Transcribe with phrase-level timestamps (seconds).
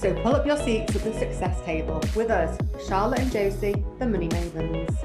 [0.00, 2.56] So pull up your seats at the success table with us,
[2.86, 4.96] Charlotte and Josie, the Money Mavens.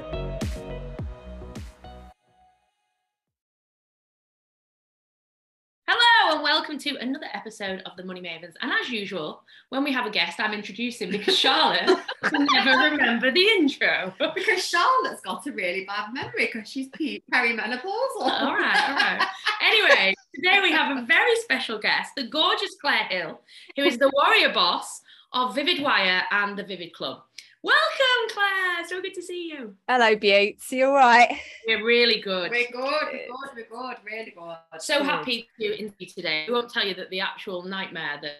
[5.88, 8.54] Hello and welcome to another episode of the Money Mavens.
[8.62, 13.32] And as usual, when we have a guest, I'm introducing because Charlotte can never remember
[13.32, 14.14] the intro.
[14.32, 17.82] Because Charlotte's got a really bad memory because she's perimenopausal.
[18.16, 19.26] all right, all right.
[19.60, 23.40] Anyway, today we have a very special guest, the gorgeous Claire Hill,
[23.76, 25.00] who is the warrior boss
[25.32, 27.22] of Vivid Wire and the Vivid Club.
[27.62, 28.86] Welcome, Claire.
[28.86, 29.74] So good to see you.
[29.88, 30.70] Hello, Buttes.
[30.70, 31.38] You all right?
[31.66, 32.50] We're really good.
[32.50, 34.80] We're good, we're good, we're good, really good.
[34.80, 35.06] So Good.
[35.06, 36.44] happy to interview today.
[36.46, 38.32] We won't tell you that the actual nightmare that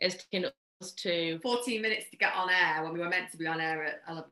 [0.00, 0.46] is taking
[0.80, 3.60] us to 14 minutes to get on air when we were meant to be on
[3.60, 4.30] air at 11.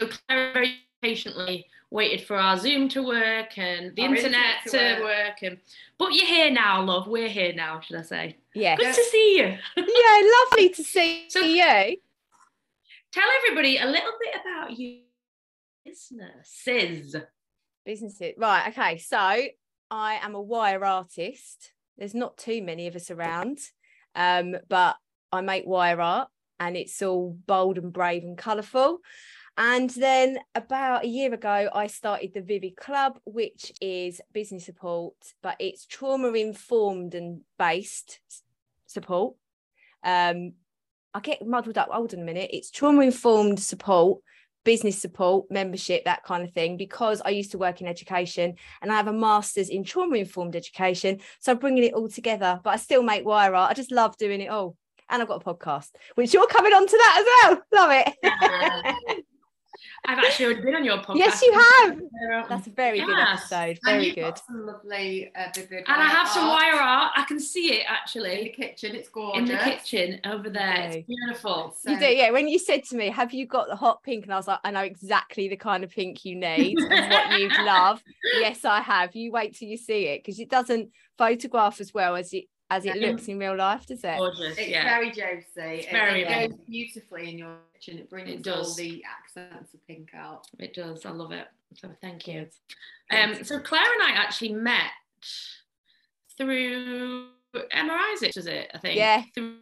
[0.00, 4.96] So Claire very patiently waited for our Zoom to work and the internet, internet to
[4.96, 5.42] to work.
[5.42, 5.58] and
[5.98, 7.06] but you're here now, love.
[7.08, 8.36] We're here now, should I say?
[8.54, 8.76] Yeah.
[8.76, 9.58] Good to see you.
[9.76, 11.96] Yeah, lovely to see So- you.
[13.12, 15.00] Tell everybody a little bit about you
[15.84, 17.16] businesses.
[17.84, 18.34] Businesses.
[18.38, 18.68] Right.
[18.68, 18.98] Okay.
[18.98, 21.72] So I am a wire artist.
[21.98, 23.58] There's not too many of us around,
[24.14, 24.96] um, but
[25.32, 28.98] I make wire art and it's all bold and brave and colourful.
[29.56, 35.14] And then about a year ago, I started the Vivid Club, which is business support,
[35.42, 38.20] but it's trauma informed and based
[38.86, 39.34] support.
[40.02, 40.52] Um,
[41.12, 41.90] I get muddled up.
[41.90, 42.50] Hold on a minute.
[42.52, 44.22] It's trauma informed support,
[44.64, 48.92] business support, membership, that kind of thing, because I used to work in education and
[48.92, 51.18] I have a master's in trauma informed education.
[51.40, 53.70] So I'm bringing it all together, but I still make wire art.
[53.70, 54.76] I just love doing it all.
[55.08, 57.62] And I've got a podcast, which you're coming on to that as well.
[57.72, 59.24] Love it.
[60.06, 61.16] I've actually already been on your podcast.
[61.16, 62.00] yes, you have.
[62.48, 63.38] That's a very good Yes.
[63.40, 63.68] episode.
[63.68, 64.22] And Very you've good.
[64.22, 67.12] got some lovely uh, vivid I have some wire art.
[67.16, 68.94] I can see it actually in the kitchen.
[68.96, 69.38] It's gorgeous.
[69.50, 70.86] in the kitchen over there.
[70.88, 70.98] Okay.
[70.98, 71.74] It's beautiful.
[71.80, 72.30] So- You do, yeah.
[72.30, 74.60] When you said to me, "Have you got the hot pink?" and I was like,
[74.64, 78.02] "I know exactly the kind of pink you need and what you'd love."
[78.40, 79.14] Yes, I have.
[79.14, 82.84] You wait till you see it because it doesn't photograph as well as it as
[82.86, 83.08] it Yeah.
[83.08, 84.16] looks in real life, does it?
[84.16, 84.56] Gorgeous.
[84.56, 84.84] It's yeah.
[84.84, 85.44] very Josie.
[85.56, 87.98] It- very it, goes beautifully in your kitchen.
[87.98, 88.76] It brings It all does.
[88.76, 90.46] the accents of pink out.
[90.58, 91.04] It does.
[91.04, 91.48] I love it.
[91.74, 92.48] So thank you.
[93.10, 94.90] Um, so Claire and I actually met
[96.36, 97.28] through
[97.70, 98.70] Emma Isaacs, was it?
[98.72, 98.96] I think.
[98.96, 99.22] Yeah.
[99.34, 99.58] Through,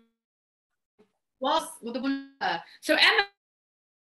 [1.41, 3.27] Was well, the one uh, so Emma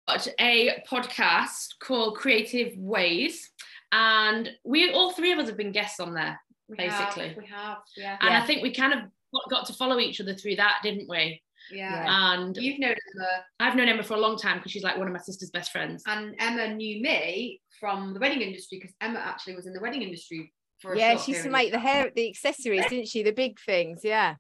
[0.09, 3.51] got a podcast called Creative Ways,
[3.93, 6.41] and we all three of us have been guests on there,
[6.73, 7.29] we Basically.
[7.29, 9.01] have, we have, yeah, and I think we kind of
[9.33, 11.43] got- got to follow each other through that, didn't we?
[11.71, 12.05] yeah.
[12.35, 13.29] And You've known Emma,
[13.61, 15.71] I've known Emma for a long time because she's like one of my sister's best
[15.71, 16.03] friends.
[16.07, 20.03] and Emma knew me from the wedding industry because Emma actually was in the wedding
[20.03, 23.23] industry for a Yeah, short she used to make the hair, the accessories, didn't she?
[23.23, 24.01] The big things.
[24.03, 24.37] Yeah.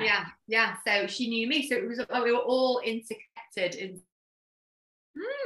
[0.00, 0.74] Yeah, yeah.
[0.86, 1.68] So she knew me.
[1.68, 3.74] So it was like we were all interconnected.
[3.76, 4.00] In,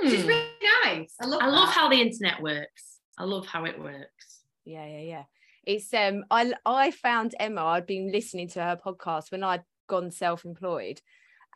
[0.02, 0.28] which is Hmm.
[0.28, 0.48] really
[0.84, 1.14] nice.
[1.20, 1.42] I love.
[1.42, 2.98] I love how the internet works.
[3.18, 4.37] I love how it works.
[4.68, 5.24] Yeah, yeah, yeah.
[5.64, 10.10] It's um I I found Emma, I'd been listening to her podcast when I'd gone
[10.10, 11.00] self-employed.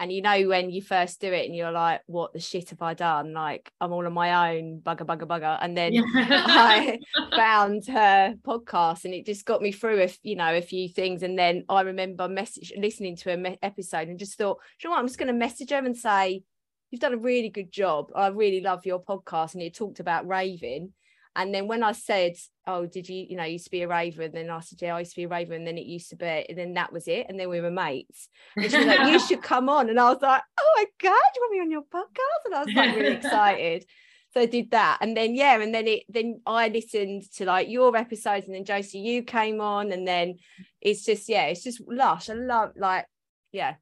[0.00, 2.80] And you know when you first do it and you're like, what the shit have
[2.80, 3.34] I done?
[3.34, 5.58] Like I'm all on my own, bugger, bugger, bugger.
[5.60, 6.98] And then I
[7.36, 11.22] found her podcast and it just got me through a you know a few things
[11.22, 14.94] and then I remember message listening to a me- episode and just thought you know
[14.94, 16.44] what I'm just going to message her and say
[16.90, 20.26] you've done a really good job I really love your podcast and it talked about
[20.26, 20.92] raving
[21.34, 22.34] and then when I said
[22.66, 24.22] oh did you you know used to be a raver?
[24.22, 25.54] And then I said yeah I used to be a raver.
[25.54, 27.26] And then it used to be and then that was it.
[27.28, 28.28] And then we were mates.
[28.56, 29.90] And she was like you should come on.
[29.90, 32.44] And I was like oh my god you want me on your podcast?
[32.44, 33.84] And I was like really excited.
[34.32, 34.98] So I did that.
[35.00, 38.64] And then yeah and then it then I listened to like your episodes and then
[38.64, 39.92] Josie you came on.
[39.92, 40.36] And then
[40.80, 42.30] it's just yeah it's just lush.
[42.30, 43.06] I love like
[43.52, 43.74] yeah.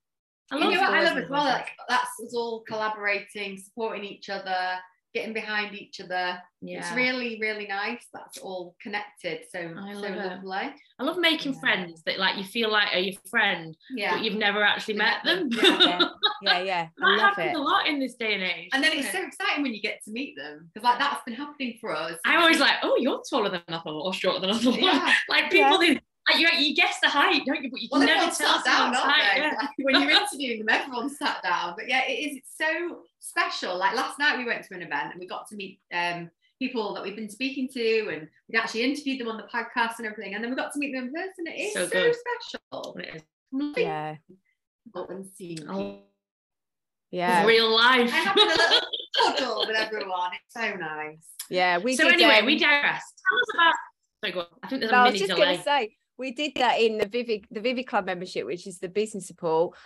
[0.50, 0.90] I You love know what?
[0.90, 1.44] I love as well?
[1.44, 4.78] Like that's us all collaborating, supporting each other,
[5.14, 6.40] getting behind each other.
[6.62, 6.78] Yeah.
[6.80, 8.06] It's really, really nice.
[8.12, 9.40] That's all connected.
[9.50, 10.16] So I so love it.
[10.16, 10.74] lovely.
[10.98, 11.60] I love making Yeah.
[11.60, 14.14] friends that like you feel like are your friend, Yeah.
[14.14, 15.48] but you've never actually met them.
[15.52, 15.98] Yeah.
[16.42, 18.70] yeah yeah yeah I that love happens it a lot in this day and age.
[18.72, 19.12] And then it's it?
[19.12, 22.18] so exciting when you get to meet them because like that's been happening for us.
[22.24, 24.78] I'm always like, oh, you're taller than I thought, or shorter than I thought.
[24.80, 25.12] yeah.
[25.28, 26.02] like people, who, like
[26.38, 27.70] you, you guess the height, don't you?
[27.70, 29.34] But you Well, can never never tell tell down, someone's aren't height.
[29.34, 29.40] they?
[29.42, 29.66] yeah.
[29.84, 31.74] When you're interviewing interviewing them, everyone sat down.
[31.76, 33.76] But yeah, it is it's so special.
[33.78, 36.94] Like last night we went to an event and we got to meet um, people
[36.94, 40.34] that we've been speaking to and we actually interviewed them on the podcast and everything.
[40.34, 41.46] And then we got to meet them in person.
[41.46, 42.96] It is So so, special.
[42.98, 43.22] It is.
[43.76, 44.16] Yeah.
[44.92, 46.00] but when seeing Oh.
[47.10, 47.44] Yeah.
[47.44, 48.00] Real life.
[48.02, 48.80] And having a little
[49.24, 50.30] cuddle with everyone.
[50.34, 51.26] It's so nice.
[51.48, 51.78] Yeah.
[51.78, 53.02] We so did, anyway, um, we digress.
[53.28, 53.74] Tell us about.
[54.22, 54.46] Sorry, go on.
[54.62, 55.44] I think there's No, a I was mini just delay.
[55.46, 58.78] going to say we did that in the Vivid the Vivid Club membership, which is
[58.78, 59.76] the business support.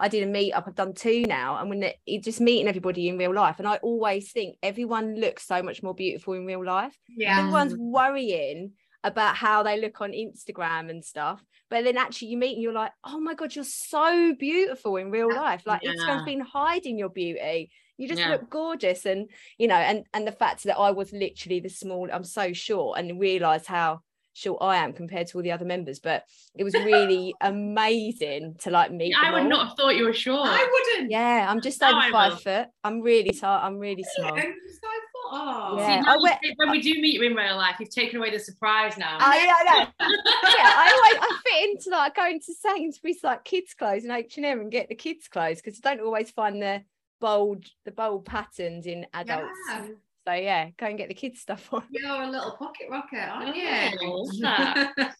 [0.00, 0.64] I did a meet up.
[0.66, 3.76] I've done two now, and when it, just meeting everybody in real life, and I
[3.76, 6.98] always think everyone looks so much more beautiful in real life.
[7.16, 7.38] Yeah.
[7.38, 8.72] Everyone's worrying
[9.04, 12.72] about how they look on Instagram and stuff, but then actually you meet and you're
[12.72, 15.62] like, oh my god, you're so beautiful in real life.
[15.64, 15.92] Like Yeah.
[15.92, 17.70] Instagram's been hiding your beauty.
[17.98, 18.30] You just Yeah.
[18.30, 22.08] look gorgeous, and you know, and and the fact that I was literally the small.
[22.12, 24.00] I'm so short, and realised how
[24.34, 25.98] short I am compared to all the other members.
[25.98, 29.14] But it was really amazing to like meet.
[29.16, 29.48] I would all.
[29.48, 30.46] not have thought you were short.
[30.48, 31.10] I wouldn't.
[31.10, 32.38] Yeah, I'm just Now over I five will.
[32.38, 32.68] foot.
[32.82, 33.60] I'm really tall.
[33.62, 34.34] I'm really small.
[34.34, 35.86] And so I thought, oh, Yeah.
[35.96, 38.30] See, now I went- when we do meet you in real life, you've taken away
[38.30, 39.16] the surprise now.
[39.20, 39.86] I, I know.
[40.00, 44.36] yeah, I always I fit into like going to Sainsbury's like kids clothes and H
[44.36, 46.82] and M and get the kids clothes because I don't always find the
[47.20, 49.56] bold the bold patterns in adults.
[49.70, 49.86] Yeah.
[50.26, 51.84] So yeah, go and get the kids stuff on.
[51.90, 53.56] You're a little pocket rocket, aren't
[54.02, 55.06] Oh, you?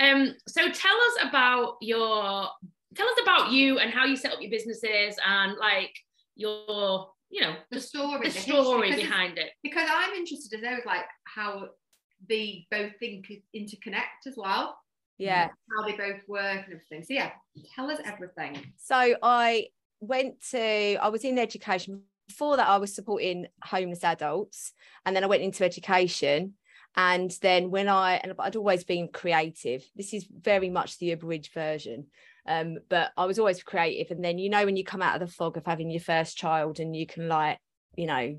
[0.00, 2.48] Um, so tell us about your
[2.94, 5.92] tell us about you and how you set up your businesses and like
[6.36, 9.50] your you know the story, the the story behind it.
[9.62, 11.70] because I'm interested to know like how
[12.28, 13.26] they both think
[13.56, 14.78] interconnect as well.
[15.18, 15.48] Yeah.
[15.76, 17.02] How they both work and everything.
[17.02, 17.32] So yeah,
[17.74, 18.72] tell us everything.
[18.76, 19.66] So I
[20.00, 22.02] went to I was in education.
[22.28, 24.72] Before that, I was supporting homeless adults,
[25.04, 26.54] and then I went into education.
[26.96, 29.84] And then when I and I'd always been creative.
[29.94, 32.06] This is very much the abridged version.
[32.46, 34.10] Um, but I was always creative.
[34.10, 36.36] And then you know when you come out of the fog of having your first
[36.36, 37.58] child and you can like,
[37.94, 38.38] you know,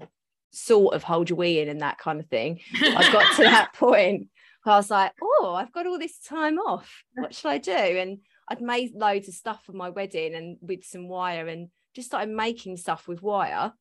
[0.52, 2.60] sort of hold your wee in and that kind of thing.
[2.82, 4.28] I got to that point
[4.64, 7.04] where I was like, oh, I've got all this time off.
[7.14, 7.72] What should I do?
[7.72, 8.20] And
[8.50, 11.70] I'd made loads of stuff for my wedding and with some wire and
[12.00, 13.74] just started making stuff with wire.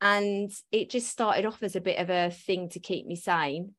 [0.00, 3.74] And it just started off as a bit of a thing to keep me sane.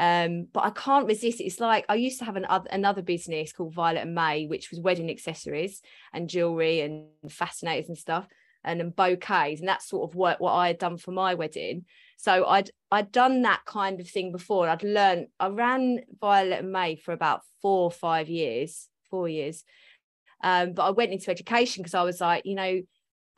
[0.00, 1.44] Um, but I can't resist it.
[1.44, 4.70] It's like I used to have an oth- another business called Violet and May, which
[4.70, 5.80] was wedding accessories
[6.12, 8.26] and jewelry and fascinators and stuff,
[8.64, 11.84] and, and bouquets, and that's sort of what what I had done for my wedding.
[12.16, 14.68] So I'd I'd done that kind of thing before.
[14.68, 15.28] I'd learned.
[15.40, 19.64] I ran Violet and May for about four or five years, four years.
[20.44, 22.82] Um, but I went into education because I was like, you know,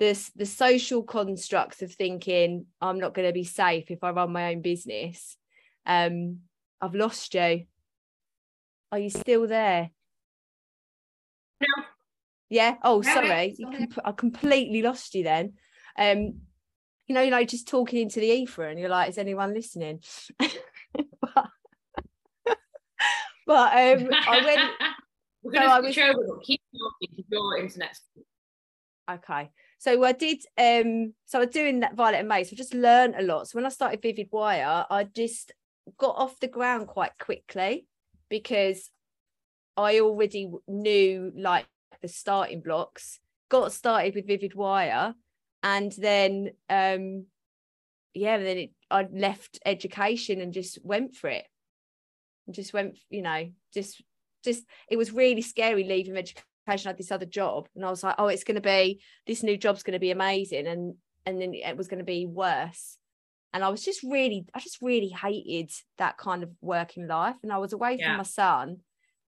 [0.00, 4.32] this the social constructs of thinking I'm not going to be safe if I run
[4.32, 5.37] my own business.
[5.87, 6.41] Um,
[6.81, 7.67] I've lost you.
[8.91, 9.91] Are you still there?
[11.61, 11.85] No.
[12.49, 12.76] Yeah.
[12.82, 13.56] Oh, No, no, sorry.
[13.61, 15.52] Com- I completely lost you then.
[15.97, 16.41] Um,
[17.06, 20.00] you know, you know, just talking into the ether, and you're like, "Is anyone listening?"
[20.38, 20.50] but,
[23.47, 24.70] but um, I went.
[25.43, 28.00] We're gonna I switch was- over, keep talking because your internet's
[29.11, 29.50] Okay.
[29.81, 32.44] So I did um so I was doing that Violet and May.
[32.44, 33.49] So I just learned a lot.
[33.49, 35.53] So when I started Vivid Wire, I just
[35.97, 37.87] got off the ground quite quickly
[38.29, 38.91] because
[39.79, 41.65] I already knew like
[42.03, 45.14] the starting blocks, got started with Vivid Wire,
[45.62, 47.25] and then um
[48.12, 51.47] yeah, then it I left education and just went for it.
[52.47, 54.02] And just went, you know, just
[54.45, 56.45] just it was really scary leaving education.
[56.67, 59.43] I had this other job, and I was like, oh, it's going to be this
[59.43, 60.95] new job's going to be amazing, and
[61.26, 62.97] and then it was going to be worse.
[63.52, 67.52] And I was just really, I just really hated that kind of working life, and
[67.52, 68.09] I was away Yeah.
[68.09, 68.79] from my son,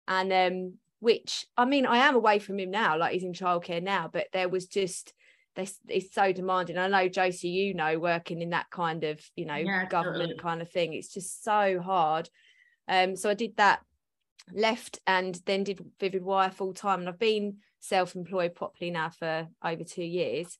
[0.08, 3.84] and um, which I mean, I am away from him now, like he's in childcare
[3.84, 5.14] now, but there was just
[5.56, 6.78] this it's so demanding.
[6.78, 10.42] I know Josie, you know, working in that kind of, you know, Yeah, government totally.
[10.42, 10.94] kind of thing.
[10.94, 12.30] It's just so hard.
[12.88, 13.82] Um, so I did that,
[14.54, 17.00] left and then did Vivid Wire full time.
[17.00, 20.58] And I've been self-employed properly now for over two years.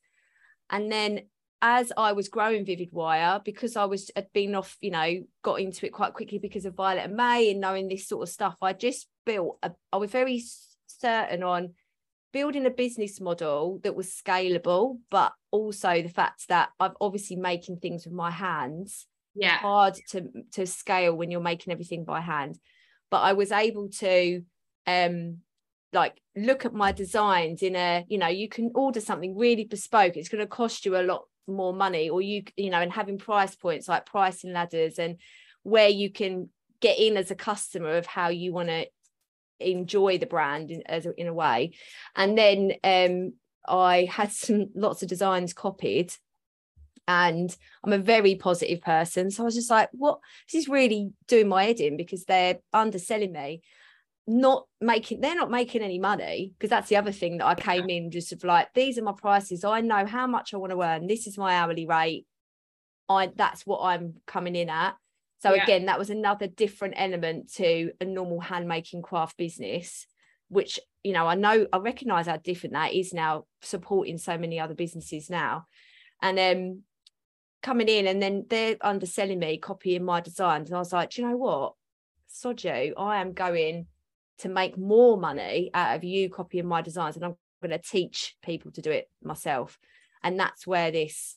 [0.70, 1.22] And then
[1.60, 5.60] as I was growing Vivid Wire, because I was had been off, you know, got
[5.60, 8.56] into it quite quickly because of Violet and May and knowing this sort of stuff,
[8.62, 10.44] I just built a, I was very
[10.86, 11.74] certain on
[12.32, 17.78] building a business model that was scalable, but also the fact that I've obviously making
[17.78, 19.58] things with my hands yeah.
[19.58, 22.58] hard to to scale when you're making everything by hand
[23.10, 24.42] but i was able to
[24.86, 25.38] um
[25.92, 30.16] like look at my designs in a you know you can order something really bespoke.
[30.16, 33.18] It's going to cost you a lot more money or you you know and having
[33.18, 35.16] price points like pricing ladders and
[35.62, 36.50] where you can
[36.80, 38.86] get in as a customer of how you want to
[39.60, 41.72] enjoy the brand in, as a, in a way.
[42.14, 43.32] And then um
[43.66, 46.12] I had some lots of designs copied
[47.08, 49.30] and I'm a very positive person.
[49.30, 50.20] So I was just like, what?
[50.52, 53.62] This is really doing my head in because they're underselling me,
[54.26, 56.52] not making, they're not making any money.
[56.56, 59.14] Because that's the other thing that I came in just of like, these are my
[59.16, 59.64] prices.
[59.64, 61.06] I know how much I want to earn.
[61.06, 62.26] This is my hourly rate.
[63.08, 64.94] I that's what I'm coming in at.
[65.40, 65.62] So yeah.
[65.62, 70.06] again, that was another different element to a normal handmaking craft business,
[70.48, 74.60] which you know I know I recognize how different that is now supporting so many
[74.60, 75.64] other businesses now.
[76.20, 76.82] And um
[77.62, 80.68] coming in and then they're underselling me, copying my designs.
[80.68, 81.74] And I was like, you know what?
[82.28, 83.86] Sod you, I am going
[84.38, 88.36] to make more money out of you copying my designs and I'm going to teach
[88.42, 89.78] people to do it myself.
[90.22, 91.36] And that's where this,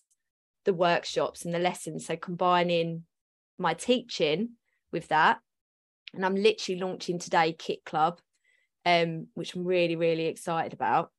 [0.66, 3.04] the workshops and the lessons, so combining
[3.58, 4.51] my teaching
[4.92, 5.40] with that.
[6.13, 8.20] And I'm literally launching today Kit Club,
[8.86, 11.12] um, which I'm really, really excited about.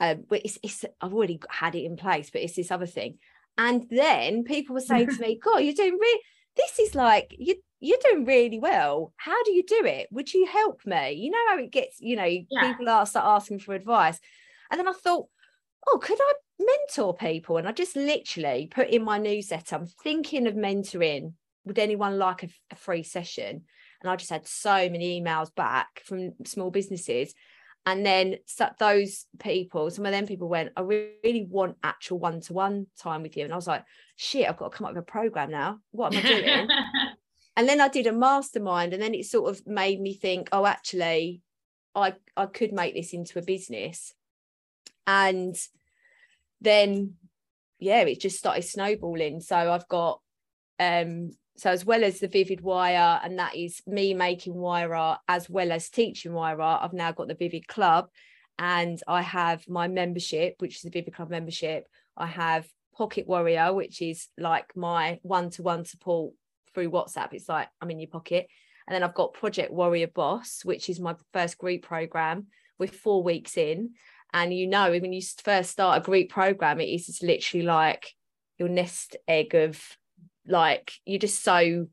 [0.00, 3.18] Um, but it's, it's I've already had it in place, but it's this other thing.
[3.58, 6.20] And then people were saying to me, God, you're doing really,
[6.56, 9.12] this is like, you, you're doing really well.
[9.16, 10.06] How do you do it?
[10.12, 11.12] Would you help me?
[11.12, 12.72] You know how it gets, you know, yeah.
[12.72, 14.18] people are start asking for advice.
[14.70, 15.26] And then I thought,
[15.86, 17.56] oh, could I mentor people?
[17.56, 21.34] And I just literally put in my newsletter, I'm thinking of mentoring.
[21.64, 23.64] Would anyone like a, a free session?
[24.00, 27.34] And I just had so many emails back from small businesses
[27.86, 32.86] and then so those people some of them people went i really want actual one-to-one
[32.98, 33.44] time with you.
[33.44, 33.84] And i was like
[34.16, 35.78] shit i've got to come up with a program now.
[35.90, 36.68] What am i doing?
[37.56, 40.64] And then i did a mastermind and then it sort of made me think oh
[40.64, 41.42] actually
[41.92, 44.14] i i could make this into a business.
[45.06, 45.56] And
[46.60, 47.14] then
[47.80, 49.40] yeah it just started snowballing.
[49.40, 50.20] So i've got
[50.78, 55.18] um so as well as the vivid wire and that is me making wire art
[55.26, 58.08] as well as teaching wire art i've now got the vivid club.
[58.60, 61.86] And i have my membership which is the vivid club membership.
[62.16, 66.32] I have pocket warrior which is like my one-to-one support
[66.74, 67.32] through whatsapp.
[67.32, 68.46] It's like i'm in your pocket.
[68.86, 72.46] And then i've got project warrior boss which is my first group program
[72.78, 73.90] with four weeks in.
[74.32, 78.14] And you know when you first start a group program it is just literally like
[78.58, 79.80] your nest egg of
[80.48, 81.86] like you're just so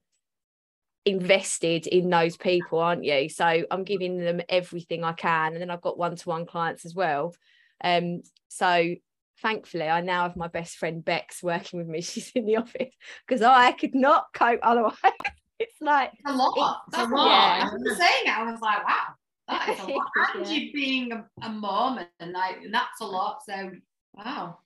[1.05, 3.29] invested in those people aren't you?
[3.29, 7.35] So i'm giving them everything i can and then i've got one-to-one clients as well.
[7.83, 8.95] Um so
[9.41, 12.01] thankfully i now have my best friend bex working with me.
[12.09, 12.93] She's in the office
[13.27, 14.95] because i could not cope otherwise.
[15.57, 16.81] It's like a lot.
[16.88, 17.27] it's that's a lot.
[17.27, 17.69] yeah.
[17.71, 19.15] i was saying it i was like wow
[19.47, 20.07] that is a lot.
[20.35, 20.51] And yeah.
[20.51, 23.39] you being a, a mom and like and that's a lot.
[23.47, 23.71] So
[24.15, 24.59] wow.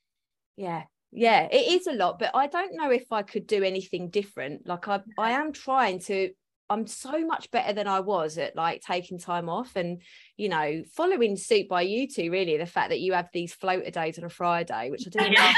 [0.56, 0.82] Yeah
[1.12, 4.66] yeah it is a lot but i don't know if i could do anything different.
[4.66, 6.30] Like i i am trying to
[6.68, 10.00] i'm so much better than i was at like taking time off and
[10.36, 13.90] you know following suit by you two really the fact that you have these floater
[13.90, 15.54] days on a friday which i didn't love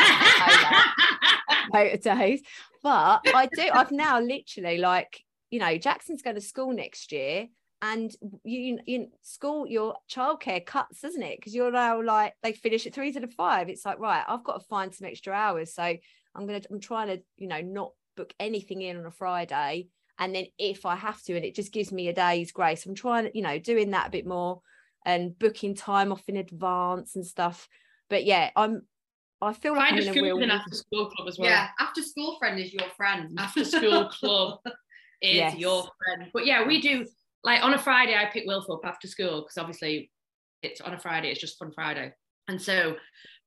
[1.70, 2.42] floater days.
[2.82, 7.46] But i do i've now literally like you know jackson's going to school next year
[7.82, 12.86] and you, you school your childcare cuts doesn't it because you're now like they finish
[12.86, 15.74] at three to the five it's like right i've got to find some extra hours
[15.74, 19.88] so i'm gonna i'm trying to you know not book anything in on a friday
[20.18, 22.94] and then if i have to and it just gives me a day's grace i'm
[22.94, 24.60] trying you know doing that a bit more
[25.04, 27.68] and booking time off in advance and stuff
[28.08, 28.82] but yeah i'm
[29.44, 31.50] I feel like kind I'm of in a real after school club as well.
[31.50, 33.36] Yeah, after school friend is your friend.
[33.36, 34.60] After school club
[35.20, 35.56] is yes.
[35.56, 36.30] your friend.
[36.32, 37.04] But yeah, we do
[37.44, 40.10] like on a Friday, I pick Wilf up after school because obviously
[40.62, 42.12] it's on a Friday, it's just fun Friday.
[42.48, 42.96] And so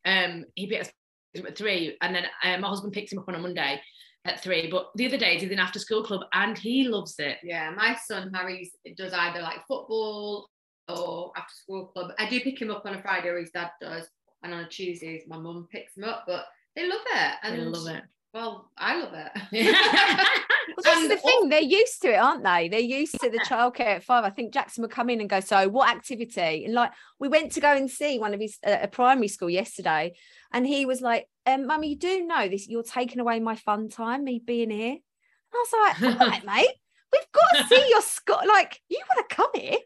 [0.06, 0.92] um, he picks
[1.34, 3.82] him at three, and then uh, my husband picks him up on a Monday
[4.26, 4.70] at three.
[4.70, 7.38] But the other days he's in after school club and he loves it.
[7.44, 10.50] Yeah, my son Harry does either like football
[10.90, 12.12] or after school club.
[12.20, 14.08] I do pick him up on a Friday, or his dad does,
[14.44, 16.26] and on a Tuesdays my mum picks him up.
[16.28, 17.34] But they love it.
[17.44, 18.04] And they love it.
[18.36, 19.32] Well, I love it.
[19.64, 21.48] well, that's the thing.
[21.48, 22.68] They're used to it, aren't they?
[22.68, 24.26] They're used to the childcare at five.
[24.26, 27.54] I think Jackson would come in and go, "So, what activity?" And like, we went
[27.54, 30.16] to go and see one of his uh, a primary school yesterday,
[30.52, 32.68] and he was like, um, "Mummy, you do know this?
[32.68, 36.46] You're taking away my fun time, me being here." And I was like, "All right,
[36.46, 36.76] mate,
[37.14, 38.42] we've got to see your school.
[38.46, 39.78] Like, you want to come here?"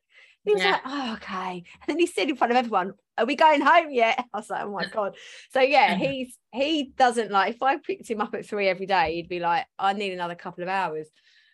[0.45, 0.71] he was yeah.
[0.71, 1.51] like, oh, okay.
[1.51, 4.23] And then he said in front of everyone, Are we going home yet?
[4.33, 5.15] I was like, Oh my God.
[5.51, 9.15] So yeah, he's he doesn't like if I picked him up at three every day,
[9.15, 11.07] he'd be like, I need another couple of hours.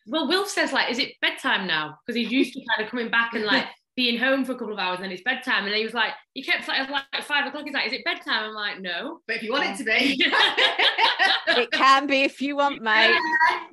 [0.07, 1.97] Well, Wilf says, like, is it bedtime now?
[2.05, 4.73] Because he's used to kind of coming back and like being home for a couple
[4.73, 5.65] of hours and then it's bedtime.
[5.65, 7.63] And he was like, he kept like, like five o'clock.
[7.63, 8.49] He's like, is it bedtime?
[8.49, 9.21] I'm like, no.
[9.25, 10.21] But if you want it to be,
[11.61, 13.17] it can be if you want, mate.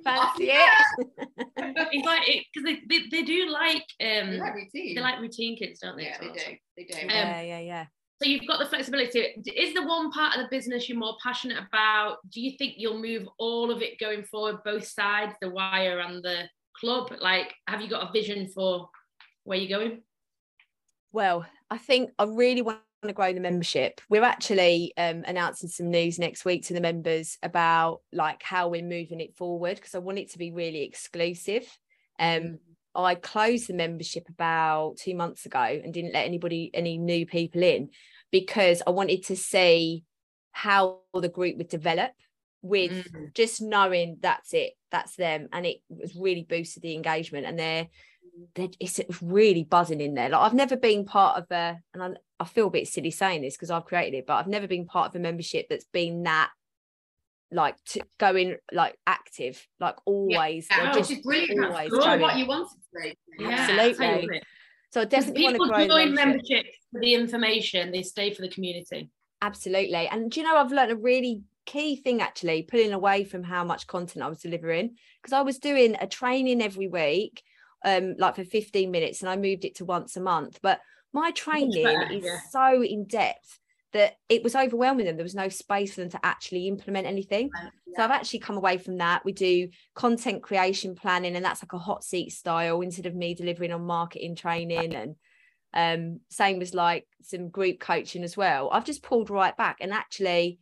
[0.05, 1.88] Fancy it.
[1.91, 2.23] He's like,
[2.55, 4.95] because they, they, they do like, um, they like routine.
[4.95, 6.05] They like routine kids, don't they?
[6.05, 6.57] Yeah, they do.
[6.76, 7.02] They do.
[7.02, 7.87] Um, yeah, yeah, yeah.
[8.23, 9.19] So you've got the flexibility.
[9.57, 12.19] Is the one part of the business you're more passionate about?
[12.31, 16.23] Do you think you'll move all of it going forward, both sides, the wire and
[16.23, 16.45] the
[16.79, 17.12] club?
[17.21, 18.88] Like, have you got a vision for
[19.43, 20.02] where you're going?
[21.12, 24.00] Well, I think I really want to grow the membership.
[24.09, 28.83] We're actually um, announcing some news next week to the members about like how we're
[28.83, 31.66] moving it forward because I want it to be really exclusive.
[32.19, 32.59] Um,
[32.95, 37.62] I closed the membership about two months ago and didn't let anybody, any new people
[37.62, 37.90] in
[38.31, 40.04] because I wanted to see
[40.52, 42.12] how the group would develop
[42.61, 43.35] with mm.
[43.35, 45.49] just knowing that's it, that's them.
[45.52, 47.88] And it was really boosted the engagement and they're,
[48.55, 50.29] they're it's really buzzing in there.
[50.29, 52.11] Like I've never been part of a, and I,
[52.41, 54.87] I feel a bit silly saying this because I've created it, but I've never been
[54.87, 56.50] part of a membership that's been that
[57.50, 60.67] like to going like active, like always.
[60.71, 61.64] Yeah, just which is brilliant.
[61.64, 63.19] Always what you wanted to be.
[63.38, 64.43] Yeah, absolutely.
[64.91, 67.93] So I definitely want to grow join membership for the information.
[67.93, 69.11] They stay for the community.
[69.41, 70.07] Absolutely.
[70.09, 73.64] And do you know I've learned a really key thing actually, pulling away from how
[73.64, 77.43] much content I was delivering because I was doing a training every week,
[77.85, 80.61] um, like for 15 minutes, and I moved it to once a month.
[80.62, 80.81] But
[81.12, 82.39] my training is yeah.
[82.51, 83.59] so in depth
[83.93, 85.17] that it was overwhelming them.
[85.17, 87.51] There was no space for them to actually implement anything.
[87.55, 87.69] Yeah.
[87.97, 89.25] So I've actually come away from that.
[89.25, 93.35] We do content creation planning, and that's like a hot seat style instead of me
[93.35, 95.17] delivering on marketing training and
[95.75, 98.71] um, same as like some group coaching as well.
[98.71, 100.59] I've just pulled right back and actually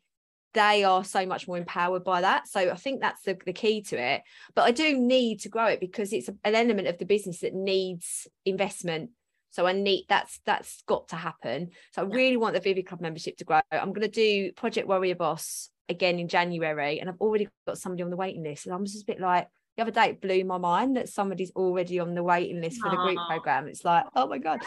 [0.52, 2.48] they are so much more empowered by that.
[2.48, 4.22] So I think that's the, the key to it.
[4.54, 7.54] But I do need to grow it because it's an element of the business that
[7.54, 9.10] needs investment
[9.50, 11.70] so I need that's that's got to happen.
[11.92, 13.60] So I really want the Vivid Club membership to grow.
[13.70, 18.02] I'm going to do Project Warrior Boss again in January, and I've already got somebody
[18.04, 18.66] on the waiting list.
[18.66, 21.50] And I'm just a bit like the other day it blew my mind that somebody's
[21.52, 23.66] already on the waiting list for the group program.
[23.66, 24.60] It's like oh my god.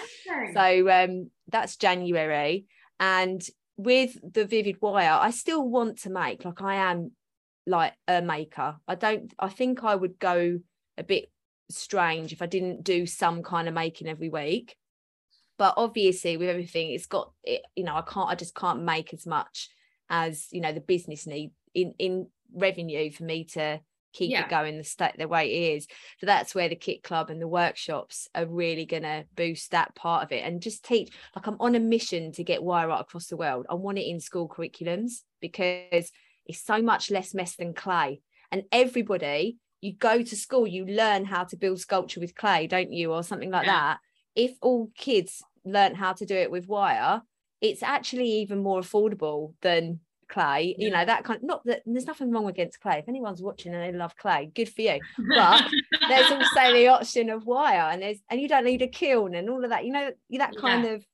[0.53, 2.65] So um, that's January,
[2.99, 3.41] and
[3.77, 7.11] with the Vivid Wire, I still want to make like I am
[7.65, 8.77] like a maker.
[8.87, 9.33] I don't.
[9.39, 10.59] I think I would go
[10.97, 11.31] a bit
[11.69, 14.75] strange if I didn't do some kind of making every week.
[15.57, 19.13] But obviously, with everything, it's got it, you know, I can't, I just can't make
[19.13, 19.69] as much
[20.09, 23.79] as you know the business need in in revenue for me to
[24.13, 24.45] keep yeah.
[24.45, 25.87] it going the state the way it is.
[26.19, 30.23] So that's where the kit club and the workshops are really gonna boost that part
[30.23, 31.13] of it and just teach.
[31.35, 33.65] Like I'm on a mission to get wire art across the world.
[33.69, 36.11] I want it in school curriculums because
[36.45, 38.21] it's so much less mess than clay.
[38.51, 42.93] And everybody you go to school, you learn how to build sculpture with clay, don't
[42.93, 43.73] you, or something like yeah.
[43.73, 43.99] that.
[44.33, 47.21] If all kids learn how to do it with wire,
[47.59, 49.99] it's actually even more affordable than
[50.33, 50.85] clay yeah.
[50.85, 53.73] you know that kind of, not that there's nothing wrong against clay if anyone's watching
[53.73, 54.99] and they love clay good for you
[55.35, 55.63] but
[56.09, 59.49] there's also the option of wire and there's and you don't need a kiln and
[59.49, 60.91] all of that you know that kind yeah.
[60.91, 61.05] of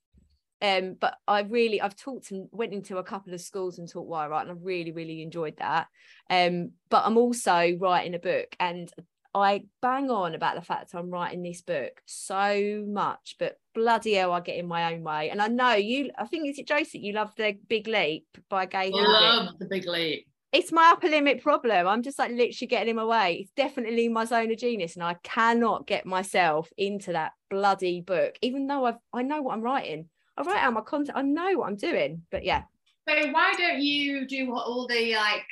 [0.61, 4.07] um but i really i've talked and went into a couple of schools and taught
[4.07, 5.87] wire art and i've really really enjoyed that
[6.29, 8.91] um but i'm also writing a book and
[9.33, 14.31] i bang on about the fact i'm writing this book so much but bloody hell
[14.31, 16.99] i get in my own way and i know you i think is it josie
[16.99, 21.07] you love the big leap by gay i love the big leap it's my upper
[21.07, 21.87] limit problem.
[21.87, 23.35] I'm just like literally getting in my way.
[23.41, 28.35] It's definitely my zone of genius, and I cannot get myself into that bloody book,
[28.41, 30.09] even though I've I know what I'm writing.
[30.37, 31.17] I write out my content.
[31.17, 32.23] I know what I'm doing.
[32.31, 32.63] But yeah.
[33.07, 35.45] So why don't you do what all the like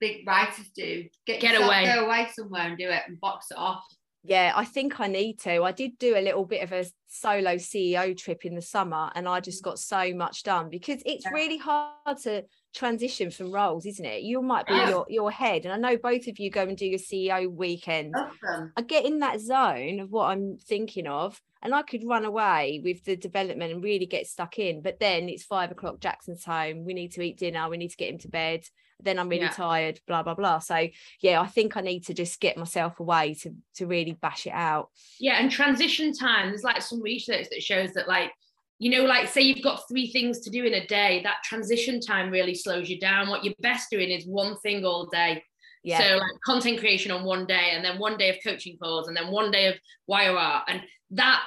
[0.00, 1.04] big writers do?
[1.26, 1.84] Get, get away.
[1.86, 3.84] Go away somewhere and do it and box it off.
[4.28, 5.62] Yeah, I think I need to.
[5.62, 9.28] I did do a little bit of a solo CEO trip in the summer and
[9.28, 9.66] I just mm.
[9.66, 11.30] got so much done because it's yeah.
[11.30, 14.22] really hard to transition from roles, isn't it?
[14.22, 14.88] You might be yeah.
[14.88, 15.64] your, your head.
[15.64, 18.14] And I know both of you go and do your CEO weekend.
[18.16, 18.72] Awesome.
[18.76, 22.80] I get in that zone of what I'm thinking of and I could run away
[22.82, 24.82] with the development and really get stuck in.
[24.82, 26.84] But then it's five o'clock, Jackson's home.
[26.84, 27.68] We need to eat dinner.
[27.68, 28.64] We need to get him to bed.
[29.00, 29.50] Then I'm really yeah.
[29.50, 30.00] tired.
[30.06, 30.58] Blah blah blah.
[30.58, 30.88] So
[31.20, 34.52] yeah, I think I need to just get myself away to to really bash it
[34.54, 34.90] out.
[35.20, 36.48] Yeah, and transition time.
[36.48, 38.32] There's like some research that shows that like
[38.78, 42.00] you know, like say you've got three things to do in a day, that transition
[42.00, 43.28] time really slows you down.
[43.28, 45.42] What you're best doing is one thing all day.
[45.82, 45.98] Yeah.
[45.98, 49.16] So like content creation on one day, and then one day of coaching calls, and
[49.16, 50.82] then one day of wire art, and
[51.12, 51.42] that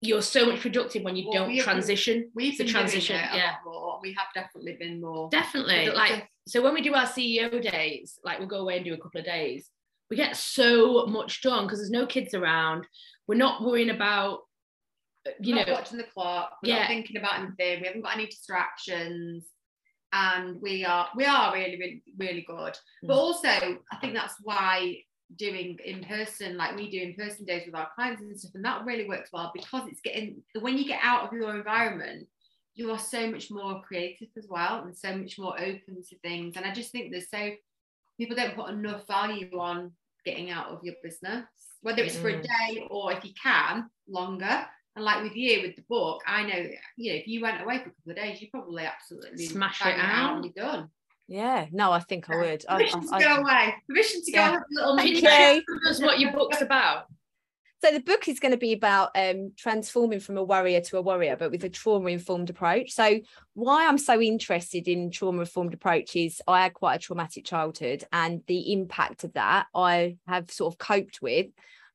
[0.00, 2.30] you're so much productive when you well, don't transition.
[2.34, 3.56] we've the transition, yeah.
[4.00, 6.18] We have definitely been more definitely productive.
[6.18, 8.98] like so when we do our CEO days, like we'll go away and do a
[8.98, 9.70] couple of days,
[10.10, 12.86] we get so much done because there's no kids around.
[13.26, 14.40] We're not worrying about
[15.26, 16.52] uh, you not know watching the clock.
[16.62, 16.78] We're yeah.
[16.80, 17.80] not thinking about anything.
[17.80, 19.46] We haven't got any distractions.
[20.10, 22.74] And we are we are really, really, really good.
[23.04, 23.08] Mm.
[23.08, 24.98] But also I think that's why
[25.36, 28.64] doing in person, like we do in person days with our clients and stuff, and
[28.64, 32.26] that really works well because it's getting when you get out of your environment,
[32.74, 36.56] you are so much more creative as well and so much more open to things.
[36.56, 37.50] And I just think there's so
[38.16, 39.92] people don't put enough value on
[40.24, 41.44] getting out of your business,
[41.82, 42.42] whether it's for a Mm.
[42.42, 44.66] day or if you can longer.
[44.96, 47.78] And like with you with the book, I know you know if you went away
[47.78, 50.34] for a couple of days, you probably absolutely Smash it out.
[50.34, 50.90] and be done.
[51.28, 52.64] Yeah, no, I think I would.
[52.68, 53.74] I, Permission to go I- away.
[53.86, 54.50] Permission to go Yeah.
[54.50, 55.20] on a little mini.
[55.84, 57.04] That's what your book's about.
[57.84, 61.02] So the book is going to be about um, transforming from a worrier to a
[61.02, 62.90] warrior, but with a trauma-informed approach.
[62.90, 63.20] So
[63.54, 68.72] why I'm so interested in trauma-informed approaches, I had quite a traumatic childhood, and the
[68.72, 71.46] impact of that I have sort of coped with,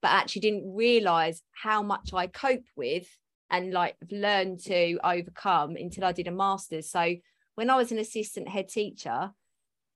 [0.01, 3.07] but actually didn't realise how much I cope with
[3.49, 6.89] and like learned to overcome until I did a master's.
[6.89, 7.15] So
[7.55, 9.31] when I was an assistant head teacher,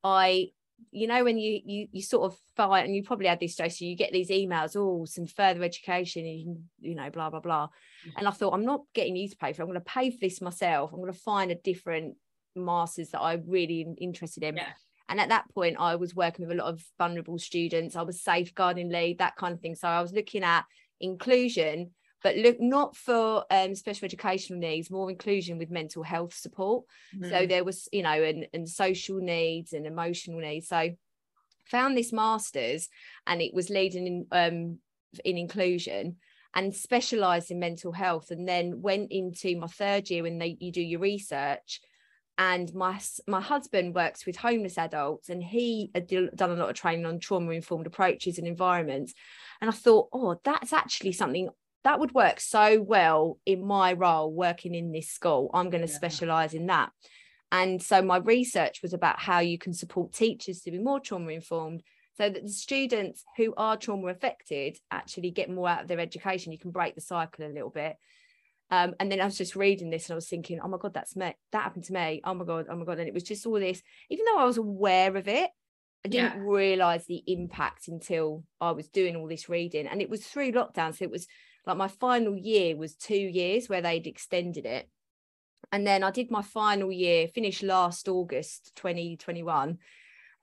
[0.03, 0.49] I
[0.91, 3.85] you know when you you you sort of fight and you probably had this Josie,
[3.85, 7.67] you get these emails oh some further education and you, you know blah blah blah.
[7.67, 8.17] Mm-hmm.
[8.17, 9.65] And I thought I'm not getting you to pay for it.
[9.65, 10.91] I'm going to pay for this myself.
[10.91, 12.15] I'm going to find a different
[12.55, 14.57] masters that I'm really in- interested in.
[14.57, 14.69] Yeah.
[15.09, 17.95] and at that point I was working with a lot of vulnerable students.
[17.95, 19.75] I was safeguarding lead that kind of thing.
[19.75, 20.65] So I was looking at
[20.99, 21.91] inclusion
[22.23, 26.85] but look not for um, special educational needs more inclusion with mental health support.
[27.21, 27.49] So Mm.
[27.49, 30.67] there was you know and, and social needs and emotional needs.
[30.67, 30.89] So
[31.65, 32.89] found this masters
[33.25, 34.79] and it was leading in um
[35.25, 36.17] in inclusion
[36.53, 40.71] and specialized in mental health and then went into my third year when they you
[40.71, 41.81] do your research
[42.37, 46.75] and my my husband works with homeless adults and he had done a lot of
[46.75, 49.13] training on trauma informed approaches and environments.
[49.59, 51.49] And i thought oh that's actually something
[51.87, 55.91] that would work so well in my role working in this school i'm going to
[55.91, 55.97] Yeah.
[55.97, 56.91] specialize in that
[57.49, 61.31] and so my research was about how you can support teachers to be more trauma
[61.31, 61.81] informed
[62.17, 66.51] so that the students who are trauma affected actually get more out of their education
[66.51, 67.95] you can break the cycle a little bit
[68.69, 70.93] um, and then I was just reading this and I was thinking, oh my God,
[70.93, 71.33] that's me.
[71.53, 72.19] That happened to me.
[72.25, 72.99] Oh my God, oh my God.
[72.99, 75.49] And it was just all this, even though I was aware of it,
[76.05, 79.87] I didn't realize the impact until I was doing all this reading.
[79.87, 80.95] And it was through lockdown.
[80.95, 81.27] So it was
[81.67, 84.89] like my final year was two years where they'd extended it.
[85.71, 89.77] And then I did my final year, finished last August 2021,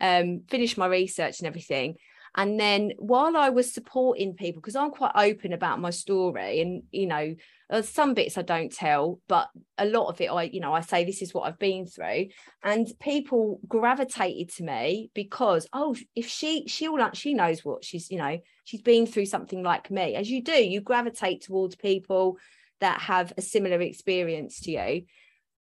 [0.00, 1.96] um, finished my research and everything.
[2.36, 6.82] And then while I was supporting people, because I'm quite open about my story, and
[6.90, 7.34] you know,
[7.70, 10.80] uh, some bits I don't tell, but a lot of it I, you know, I
[10.80, 12.28] say this is what I've been through,
[12.62, 18.18] and people gravitated to me because oh, if she she'll she knows what she's, you
[18.18, 20.16] know, she's been through something like me.
[20.16, 22.38] As you do, you gravitate towards people
[22.80, 25.02] that have a similar experience to you,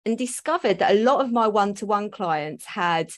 [0.06, 3.12] and discovered that a lot of my one-to-one clients had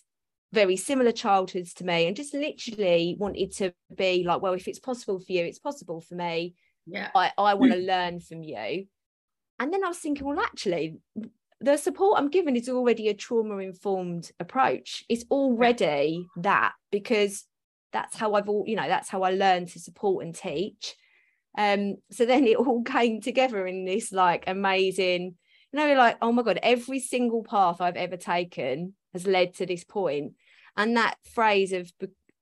[0.53, 4.79] very similar childhoods to me and just literally wanted to be like well if it's
[4.79, 6.55] possible for you it's possible for me.
[6.85, 7.09] Yeah.
[7.15, 8.85] i i want to learn from you.
[9.59, 10.97] And then i was thinking well actually
[11.59, 15.05] the support i'm given is already a trauma informed approach.
[15.09, 17.45] It's already that because
[17.93, 20.95] that's how i've all you know that's how i learned to support and teach.
[21.57, 25.35] Um so then it all came together in this like amazing
[25.71, 29.65] you know like oh my god every single path i've ever taken has led to
[29.65, 30.33] this point.
[30.77, 31.91] And that phrase of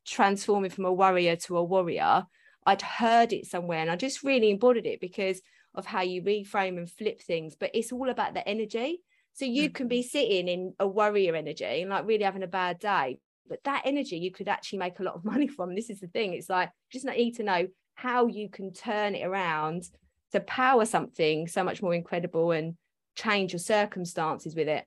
[0.05, 2.23] transforming from a worrier to a warrior
[2.65, 5.39] i'd heard it somewhere and i just really embodied it because
[5.75, 9.01] of how you reframe and flip things but it's all about the energy.
[9.33, 9.73] So you mm.
[9.73, 13.63] can be sitting in a worrier energy and like really having a bad day but
[13.63, 15.75] that energy you could actually make a lot of money from.
[15.75, 19.25] This is the thing it's like just need to know how you can turn it
[19.25, 19.83] around
[20.31, 22.75] to power something so much more incredible and
[23.15, 24.85] change your circumstances with it.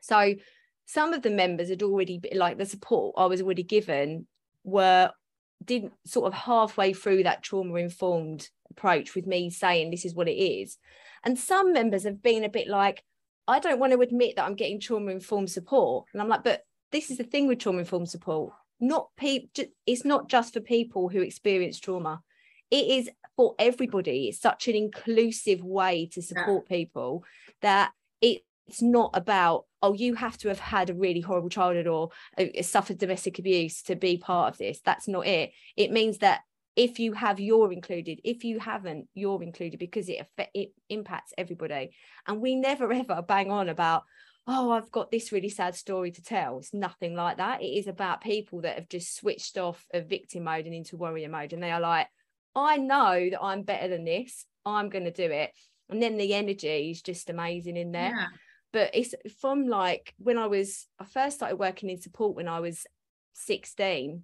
[0.00, 0.34] So
[0.86, 4.26] some of the members had already like the support I was already given
[4.64, 5.10] were
[5.64, 10.28] didn't sort of halfway through that trauma informed approach with me saying this is what
[10.28, 10.78] it is.
[11.24, 13.02] And some members have been a bit like
[13.48, 16.06] I don't want to admit that I'm getting trauma informed support.
[16.12, 18.52] And I'm like but this is the thing with trauma informed support.
[18.78, 22.20] Not people it's not just for people who experience trauma.
[22.70, 24.28] It is for everybody.
[24.28, 27.24] It's such an inclusive way to support people
[27.62, 31.86] that it it's not about oh you have to have had a really horrible childhood
[31.86, 34.80] or uh, suffered domestic abuse to be part of this.
[34.84, 35.52] That's not it.
[35.76, 36.40] It means that
[36.74, 41.32] if you have you're included if you haven't you're included because it affect, it impacts
[41.38, 41.90] everybody.
[42.26, 44.04] And we never ever bang on about
[44.48, 46.58] oh i've got this really sad story to tell.
[46.58, 47.62] It's nothing like that.
[47.62, 51.28] It is about people that have just switched off of victim mode and into warrior
[51.28, 51.52] mode.
[51.52, 52.08] And they are like
[52.54, 54.44] i know that i'm better than this.
[54.64, 55.52] I'm going to do it.
[55.88, 58.12] And then the energy is just amazing in there.
[58.16, 58.26] Yeah.
[58.76, 62.60] But it's from like when I was I first started working in support when I
[62.60, 62.86] was
[63.32, 64.22] 16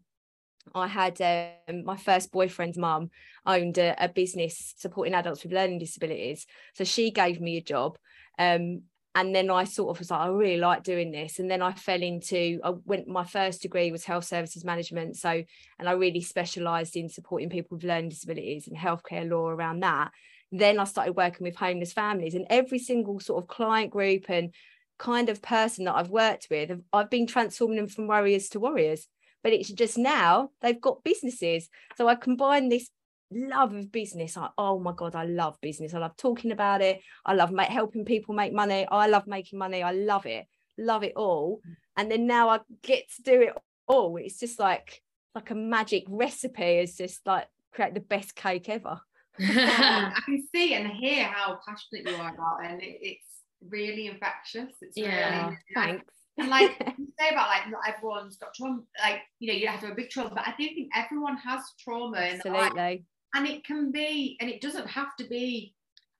[0.75, 3.09] I had um, my first boyfriend's mum
[3.47, 7.97] owned a, a business supporting adults with learning disabilities so she gave me a job
[8.39, 8.83] um,
[9.15, 11.39] and then I sort of was like, I really like doing this.
[11.39, 15.19] And then I fell into, I went, my first degree was health services management.
[15.19, 15.43] So,
[15.79, 20.13] and I really specialized in supporting people with learning disabilities and healthcare law around that.
[20.53, 24.55] Then I started working with homeless families, and every single sort of client group and
[24.99, 29.09] kind of person that I've worked with, I've been transforming them from worriers to warriors.
[29.43, 31.69] But it's just now they've got businesses.
[31.97, 32.89] So I combine this
[33.33, 34.37] love of business.
[34.37, 35.95] I, oh my God, I love business.
[35.95, 37.01] I love talking about it.
[37.25, 38.87] I love make, helping people make money.
[38.89, 39.83] I love making money.
[39.83, 40.47] I love it.
[40.79, 41.61] Love it all.
[41.97, 43.55] And then now I get to do it
[43.87, 44.17] all.
[44.17, 45.03] It's just like
[45.35, 46.63] like a magic recipe.
[46.63, 49.01] It's just like create the best cake ever.
[49.41, 52.71] Um, I can see and hear how passionate you are about it.
[52.71, 53.27] And it, it's
[53.69, 54.75] really infectious.
[54.81, 56.15] It's yeah, really thanks.
[56.39, 59.81] And like you say about like not everyone's got trauma, like you know, you have
[59.81, 63.65] to have a big trauma, but I do think everyone has trauma Absolutely and it
[63.65, 65.75] can be and it doesn't have to be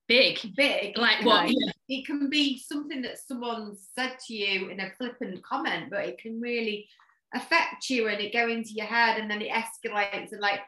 [0.07, 1.49] big big like what
[1.89, 6.17] it can be something that someone said to you in a flippant comment but it
[6.17, 6.87] can really
[7.33, 10.59] affect you and it go into your head and then it escalates and like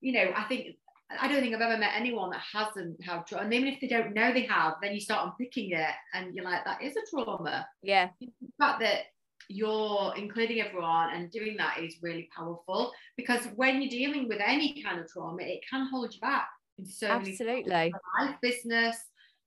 [0.00, 0.76] you know i think
[1.20, 3.88] i don't think i've ever met anyone that hasn't had trauma and even if they
[3.88, 7.10] don't know they have then you start unpicking it and you're like that is a
[7.10, 9.04] trauma yeah the fact that
[9.50, 14.80] you're including everyone and doing that is really powerful because when you're dealing with any
[14.80, 18.96] kind of trauma, it can hold you back in so absolutely many life, business,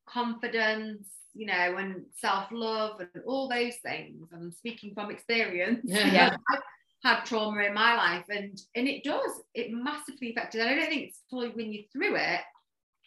[0.05, 4.27] confidence, you know, and self-love and all those things.
[4.33, 5.79] I'm speaking from experience.
[5.85, 6.35] Yeah.
[6.51, 6.59] I've
[7.03, 10.61] had trauma in my life and and it does, it massively affected.
[10.61, 12.39] And I don't think it's fully when you're through it,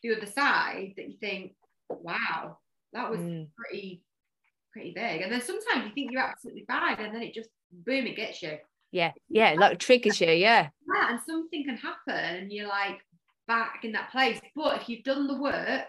[0.03, 1.55] the other side, that you think,
[1.89, 2.59] wow,
[2.93, 3.49] that was mm.
[3.57, 4.03] pretty
[4.73, 5.23] pretty big.
[5.23, 8.43] And then sometimes you think you're absolutely fine, and then it just boom, it gets
[8.43, 8.59] you.
[8.93, 10.69] Yeah, yeah, like triggers you, yeah.
[10.95, 13.01] Yeah, and something can happen, and you're like
[13.49, 14.39] back in that place.
[14.55, 15.87] But if you've done the work,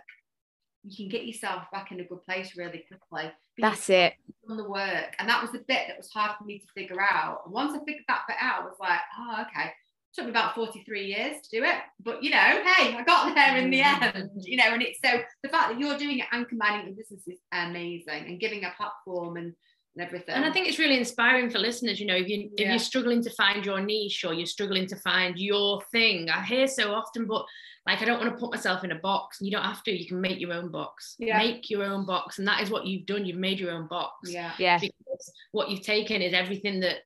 [0.89, 3.32] you can get yourself back in a good place really quickly.
[3.58, 4.13] That's it.
[4.47, 7.02] Done the work, and that was the bit that was hard for me to figure
[7.02, 7.41] out.
[7.45, 9.69] And once I figured that bit out, I was like, oh, okay.
[9.69, 13.36] It took me about 43 years to do it, but you know, hey, I got
[13.36, 14.15] there in the mm.
[14.15, 14.73] end, you know.
[14.73, 18.26] And it's so the fact that you're doing it and combining it business is amazing,
[18.28, 19.54] and giving a platform and
[19.97, 20.36] and everything.
[20.36, 21.99] And I think it's really inspiring for listeners.
[21.99, 22.69] You know, if you if yeah.
[22.71, 26.67] you're struggling to find your niche or you're struggling to find your thing, I hear
[26.67, 27.45] so often, but
[27.86, 29.39] like I don't want to put myself in a box.
[29.39, 29.91] And you don't have to.
[29.91, 31.15] You can make your own box.
[31.17, 31.38] Yeah.
[31.38, 33.25] Make your own box, and that is what you've done.
[33.25, 34.31] You've made your own box.
[34.31, 34.51] Yeah.
[34.60, 34.77] Yeah.
[34.79, 36.97] Because what you've taken is everything that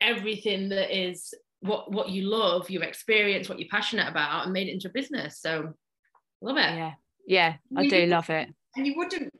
[0.00, 4.68] everything that is what what you love, your experience, what you're passionate about, and made
[4.68, 5.40] it into a business.
[5.40, 5.72] So
[6.42, 6.76] love it.
[6.76, 6.92] Yeah.
[7.28, 8.48] Yeah, I do love it.
[8.76, 9.32] And you wouldn't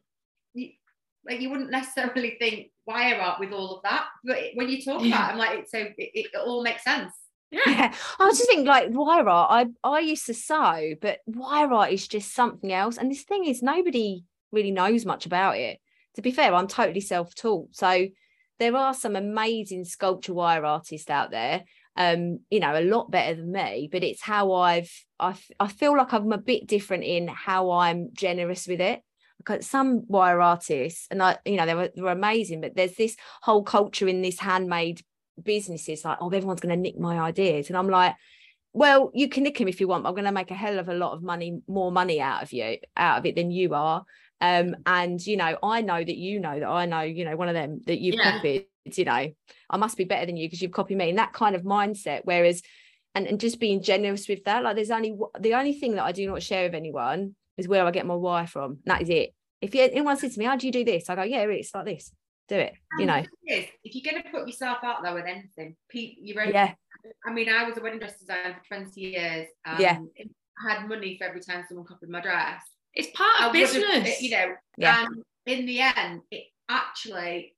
[1.26, 5.02] like you wouldn't necessarily think wire art with all of that but when you talk
[5.02, 5.08] yeah.
[5.08, 7.12] about it i'm like so it, it, all makes sense
[7.50, 7.60] yeah.
[7.66, 7.94] yeah.
[8.18, 9.68] I was just thinking like wire art.
[9.84, 12.96] I I used to sew, but wire art is just something else.
[12.96, 15.78] And this thing is nobody really knows much about it.
[16.16, 17.76] To be fair, I'm totally self-taught.
[17.76, 18.08] So
[18.58, 21.64] there are some amazing sculpture wire artists out there.
[21.96, 25.96] Um, you know, a lot better than me, but it's how I've I, I feel
[25.96, 29.05] like I'm a bit different in how I'm generous with it because
[29.60, 33.16] some wire artists and I, you know, they were, they were amazing, but there's this
[33.42, 35.02] whole culture in this handmade
[35.42, 37.68] businesses like, oh, everyone's going to nick my ideas.
[37.68, 38.14] And I'm like,
[38.72, 40.06] well, you can nick them if you want.
[40.06, 42.52] I'm going to make a hell of a lot of money, more money out of
[42.52, 44.04] you, out of it than you are.
[44.40, 47.48] Um, and you know, I know that you know that I know, you know, one
[47.48, 48.32] of them that you've yeah.
[48.32, 49.32] copied, you know,
[49.70, 51.08] I must be better than you because you've copied me.
[51.08, 52.20] And that kind of mindset.
[52.24, 52.62] Whereas,
[53.14, 56.12] and, and just being generous with that, like there's only the only thing that I
[56.12, 58.80] do not share with anyone is where I get my wire from.
[58.84, 59.34] that is it.
[59.60, 61.74] If you, anyone says to me, "How do you do this?" I go, "Yeah, it's
[61.74, 62.12] like this.
[62.48, 63.22] Do it." You know.
[63.44, 66.74] If you're going to put yourself out there with anything, you're own, yeah.
[67.24, 69.48] I mean, I was a wedding dress designer for 20 years.
[69.64, 69.98] Um, yeah.
[70.64, 72.62] I had money for every time someone copied my dress.
[72.94, 74.54] It's part of I uh, business, you know.
[74.78, 75.04] Yeah.
[75.04, 77.54] And in the end, it actually,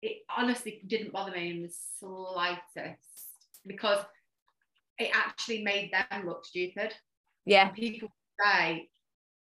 [0.00, 3.28] it honestly didn't bother me in the slightest
[3.66, 4.04] because
[4.98, 6.94] it actually made them look stupid.
[7.44, 7.68] Yeah.
[7.68, 8.08] And people
[8.42, 8.88] say,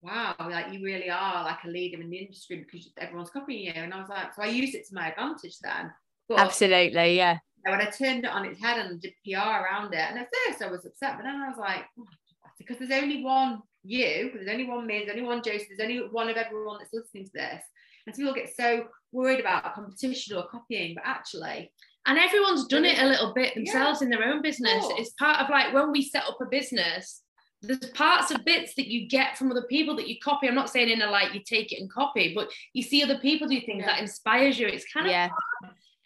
[0.02, 3.74] wow, like you really are like a leader in the industry because everyone's copying you.
[3.76, 5.92] And I was like, so I used it to my advantage then.
[6.28, 7.38] But, Absolutely, yeah.
[7.64, 10.64] When I turned it on its head and did PR around it, and at first
[10.64, 12.06] I was upset, but then I was like, oh,
[12.58, 16.08] because there's only one you, there's only one me, there's only one Josie, there's only
[16.12, 17.64] one of everyone that's listening to this.
[18.08, 21.72] And people get so worried about competition or copying, but actually,
[22.08, 24.06] and everyone's done it a little bit themselves yeah.
[24.06, 24.84] in their own business.
[24.98, 27.22] It's part of like when we set up a business,
[27.62, 30.48] there's parts of bits that you get from other people that you copy.
[30.48, 33.20] I'm not saying in a like you take it and copy, but you see other
[33.20, 33.94] people do things yeah.
[33.94, 34.68] that inspires you.
[34.68, 35.30] It's kind of yeah.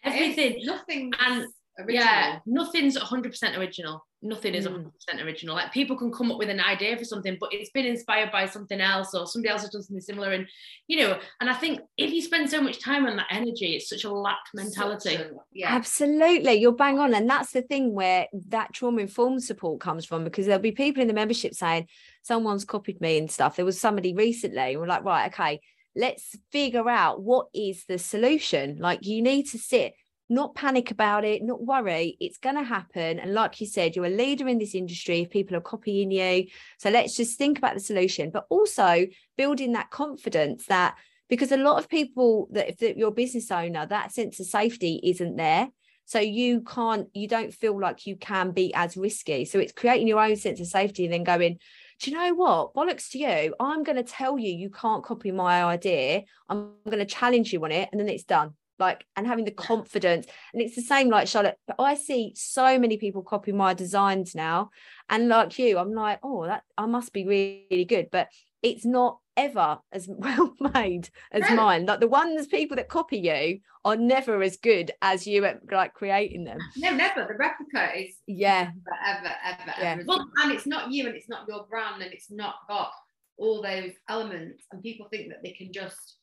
[0.04, 0.64] everything.
[0.64, 1.46] Nothing and
[1.78, 1.94] original.
[2.04, 4.06] Yeah, nothing's 100% original.
[4.22, 4.90] Nothing is Mm.
[5.12, 5.54] 100% original.
[5.54, 8.46] Like people can come up with an idea for something, but it's been inspired by
[8.46, 10.32] something else or somebody else has done something similar.
[10.32, 10.48] And,
[10.88, 13.88] you know, and I think if you spend so much time on that energy, it's
[13.88, 15.14] such a lack mentality.
[15.16, 15.74] A- yeah.
[15.74, 20.24] Absolutely, you're bang on, and that's the thing where that trauma informed support comes from
[20.24, 21.86] because there'll be people in the membership saying
[22.22, 23.56] someone's copied me and stuff.
[23.56, 25.60] There was somebody recently, and we're like, right, okay,
[25.94, 28.78] let's figure out what is the solution.
[28.78, 29.94] Like, you need to sit,
[30.28, 32.16] not panic about it, not worry.
[32.20, 35.20] It's going to happen, and like you said, you're a leader in this industry.
[35.20, 36.46] If people are copying you,
[36.78, 40.96] so let's just think about the solution, but also building that confidence that
[41.28, 45.00] because a lot of people that if you're a business owner that sense of safety
[45.02, 45.68] isn't there.
[46.08, 49.44] So you can't you don't feel like you can be as risky.
[49.44, 51.58] So it's creating your own sense of safety and then going
[51.98, 52.74] do you know what?
[52.74, 53.54] Bollocks to you.
[53.58, 56.24] I'm going to tell you you can't copy my idea.
[56.48, 59.50] I'm going to challenge you on it and then it's done like and having the
[59.50, 63.74] confidence and it's the same like charlotte but i see so many people copy my
[63.74, 64.70] designs now
[65.08, 68.28] and like you i'm like oh that i must be really good but
[68.62, 73.58] it's not ever as well made as mine like the ones people that copy you
[73.84, 77.20] are never as good as you at like creating them No, never.
[77.28, 78.70] The replica is yeah
[79.06, 79.92] ever, ever, Yeah.
[79.92, 80.02] ever.
[80.06, 82.90] Well- and it's not you and it's not your brand and it's not got
[83.38, 84.64] all those elements.
[84.72, 86.16] And people think that they can just.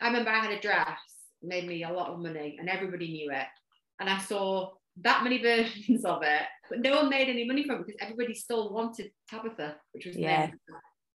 [0.00, 0.98] I remember I had a dress,
[1.44, 3.46] made me a lot of money, and everybody knew it.
[4.00, 4.70] And I saw
[5.02, 8.34] that many versions of it, but no one made any money from it because everybody
[8.34, 10.50] still wanted Tabitha, which was Yeah.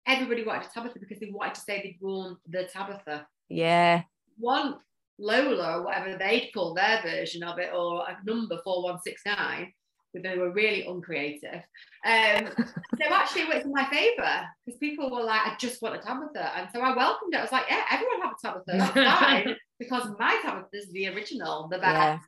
[0.08, 3.28] Everybody wanted Tabitha because they wanted to say they'd worn the Tabitha.
[3.50, 4.04] yeah
[4.38, 4.76] One
[5.20, 9.72] Lola or whatever they'd call their version of it, or a number 4169,
[10.14, 11.62] but they were really uncreative.
[12.06, 15.96] Um, so actually it worked in my favour because people were like, I just want
[15.96, 16.58] a Tabitha.
[16.58, 17.38] And so I welcomed it.
[17.38, 18.94] I was like, yeah, everyone have a Tabitha.
[18.96, 19.56] That's fine.
[19.80, 21.94] Because my Tabitha is the original, the best.
[21.96, 22.20] yeah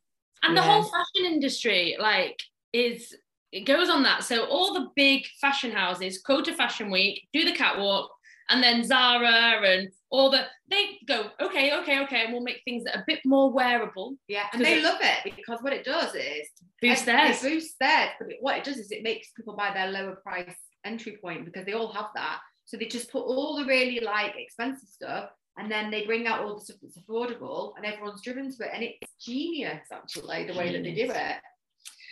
[0.44, 0.72] And the Yeah.
[0.72, 2.40] whole fashion industry, like,
[2.74, 3.16] is
[3.52, 4.24] it goes on that.
[4.24, 8.10] So all the big fashion houses go to Fashion Week, do the catwalk,
[8.50, 12.86] and then Zara and all the they go, okay, okay, okay, and we'll make things
[12.86, 15.84] that are a bit more wearable, Yeah, and they it- love it because what it
[15.84, 16.48] does is
[16.82, 17.44] boost theirs.
[17.44, 20.16] It boosts theirs, but it- what it does is it makes people buy their lower
[20.16, 22.40] price entry point because they all have that.
[22.66, 26.42] So they just put all the really like expensive stuff, and then they bring out
[26.42, 30.54] all the stuff that's affordable, and everyone's driven to it, and it's genius actually the
[30.54, 31.36] way that they do it.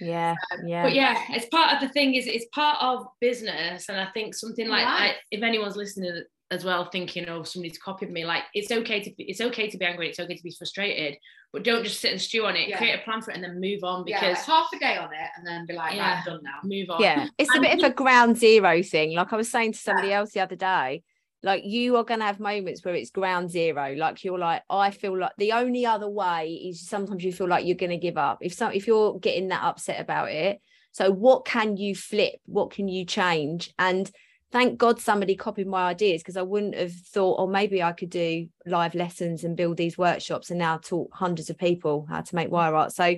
[0.01, 3.89] yeah um, yeah But yeah, it's part of the thing is it's part of business,
[3.89, 5.11] and I think something like Right.
[5.11, 9.11] I, if anyone's listening as well, thinking oh somebody's copied me, like it's okay to
[9.15, 11.17] be, it's okay to be angry, it's okay to be frustrated,
[11.53, 12.69] but don't just sit and stew on it.
[12.69, 12.77] Yeah.
[12.77, 14.97] Create a plan for it and then move on yeah, because like half a day
[14.97, 16.15] on it, and then be like, Yeah.
[16.15, 16.59] right, done now.
[16.63, 17.01] move on.
[17.01, 20.11] yeah it's a bit of a ground zero thing like i was saying to somebody
[20.11, 21.03] else the other day
[21.41, 23.95] like you are going to have moments where it's ground zero.
[23.95, 27.65] Like you're like i feel like the only other way is sometimes you feel like
[27.65, 28.39] you're going to give up.
[28.41, 32.35] If so if you're getting that upset about it so what can you flip?
[32.45, 33.73] What can you change?
[33.79, 34.09] And
[34.51, 38.09] thank god somebody copied my ideas because i wouldn't have thought oh maybe i could
[38.09, 42.35] do live lessons and build these workshops and now taught hundreds of people how to
[42.35, 42.91] make wire art.
[42.91, 43.15] So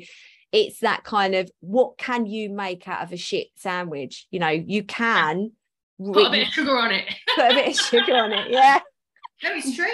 [0.52, 4.28] it's that kind of what can you make out of a shit sandwich?
[4.30, 5.52] You know you can
[6.14, 7.06] Put a bit of sugar on it.
[7.36, 8.80] put a bit of sugar on it yeah
[9.44, 9.88] No, it's true.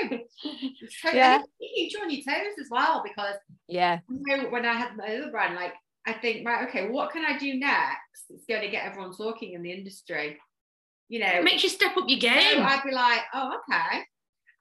[0.44, 1.36] It's totally, Yeah.
[1.36, 3.36] and it keeps you on your toes as well because
[3.70, 5.74] yeah you know, when I had my other brand, like
[6.06, 9.54] I think, right, okay, what can I do next that's going to get everyone talking
[9.54, 10.38] in the industry?
[11.10, 12.62] You know, It makes you step up your so game.
[12.62, 14.02] I'd be like, oh, okay,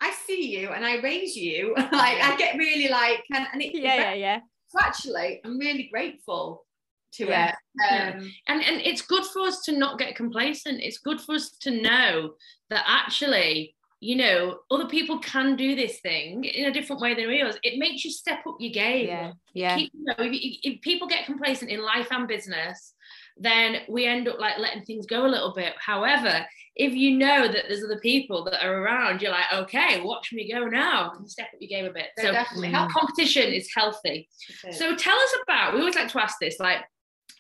[0.01, 1.75] I see you and I raise you.
[1.77, 5.89] like I get really like, and, and it, yeah yeah yeah so actually, I'm really
[5.91, 6.66] grateful
[7.15, 7.49] to Yeah.
[7.51, 7.55] it.
[7.91, 8.13] Yeah.
[8.17, 10.81] Um, and and it's good for us to not get complacent.
[10.81, 12.35] It's good for us to know
[12.71, 17.29] that actually you know other people can do this thing in a different way than
[17.29, 19.07] we us it makes you step up your game.
[19.07, 19.33] Yeah.
[19.55, 19.77] Yeah.
[19.79, 22.93] Keep, you know, if, if- people get complacent in life and business
[23.39, 25.73] then we end up like letting things go a little bit.
[25.79, 30.31] However if you know that there's other people that are around you're like okay watch
[30.31, 31.13] me go now.
[31.17, 32.09] And step up your game a bit.
[32.19, 34.29] So so definitely competition is healthy.
[34.73, 36.81] So tell us about, we always like to ask this, like,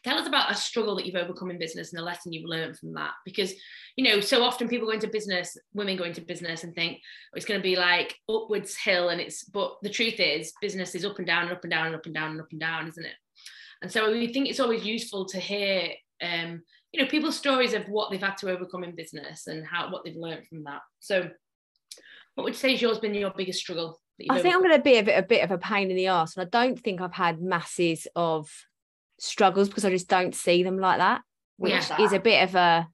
[0.06, 2.78] tell us about a struggle that you've overcome in business and a lesson you've learned
[2.78, 3.10] from that.
[3.24, 3.52] Because,
[3.96, 7.36] you know, so often people go into business, women go into business and think oh,
[7.36, 9.08] it's going to be like upwards hill.
[9.08, 11.86] And it's, but the truth is, business is up and down and up and down
[11.88, 13.14] and up and down and up and down, isn't it?
[13.82, 15.88] And so we think it's always useful to hear,
[16.22, 19.90] um, you know, people's stories of what they've had to overcome in business and how
[19.90, 20.82] what they've learned from that.
[21.00, 21.28] So,
[22.36, 24.00] what would you say has yours been your biggest struggle?
[24.30, 26.06] I think I'm going to be a bit, a bit of a pain in the
[26.06, 28.50] ass, and I don't think I've had masses of
[29.18, 31.22] struggles because I just don't see them like that,
[31.56, 32.00] which Yeah.
[32.00, 32.88] is a bit of a,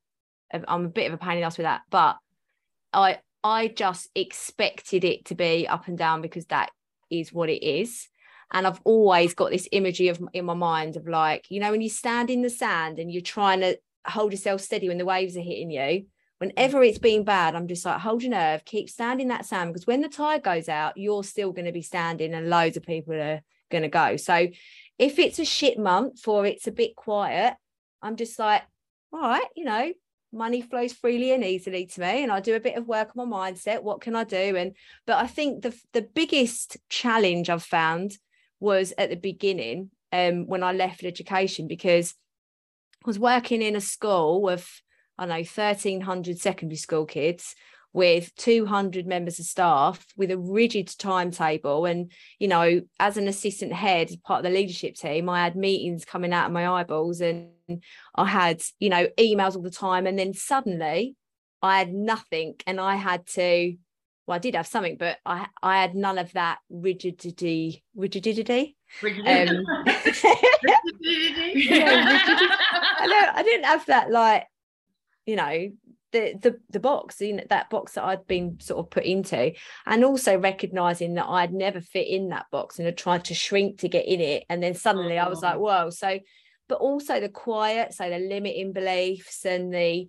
[0.68, 1.82] I'm a bit of a pain in the ass with that.
[1.90, 2.16] But
[2.92, 6.70] I, I just expected it to be up and down because that
[7.10, 8.08] is what it is,
[8.52, 11.80] And I've always got this imagery of in my mind of like, you know, when
[11.80, 15.36] you stand in the sand and you're trying to hold yourself steady when the waves
[15.36, 16.06] are hitting you.
[16.38, 19.86] Whenever it's been bad, I'm just like, hold your nerve, keep standing that sand because
[19.86, 23.14] when the tide goes out, you're still going to be standing and loads of people
[23.14, 24.16] are going to go.
[24.16, 24.48] So
[24.98, 27.54] if it's a shit month or it's a bit quiet,
[28.00, 28.62] I'm just like,
[29.12, 29.92] all right, you know,
[30.32, 33.28] money flows freely and easily to me and I do a bit of work on
[33.28, 33.82] my mindset.
[33.82, 34.56] What can I do?
[34.56, 34.74] And
[35.06, 38.16] but I think the the biggest challenge I've found
[38.58, 42.14] was at the beginning um, when I left education because
[43.04, 44.82] I was working in a school with
[45.18, 47.54] I know 1300 secondary school kids
[47.92, 53.72] with 200 members of staff with a rigid timetable and you know as an assistant
[53.72, 57.50] head part of the leadership team i had meetings coming out of my eyeballs and
[58.14, 61.14] i had you know emails all the time and then suddenly
[61.60, 63.76] i had nothing and i had to
[64.26, 69.30] well i did have something but i i had none of that rigidity rigidity Rigidity.
[69.30, 70.76] um, yeah,
[72.12, 72.54] rigidity.
[73.00, 74.46] I, don't, I didn't have that like
[75.26, 75.70] you know
[76.12, 79.52] the the the box you know, that box that I'd been sort of put into
[79.86, 83.78] and also recognizing that I'd never fit in that box and had tried to shrink
[83.80, 85.60] to get in it and then suddenly I was like Oh.
[85.60, 86.18] whoa so
[86.68, 90.08] but also the quiet so the limiting beliefs and the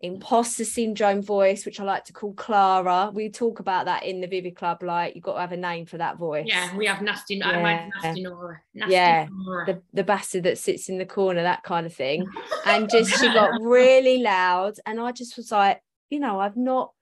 [0.00, 4.28] imposter syndrome voice which I like to call Clara we talk about that in the
[4.28, 7.02] Vivid Club like you've got to have a name for that voice yeah, we have
[7.02, 7.42] nasty.
[7.42, 7.88] I Yeah.
[8.02, 8.60] nasty Nora.
[8.74, 9.66] Nasty Yeah, Nora.
[9.66, 12.24] the, the bastard that sits in the corner, that kind of thing.
[12.66, 14.74] And just she got really loud.
[14.84, 15.80] And I just was like,
[16.10, 16.92] you know, I've not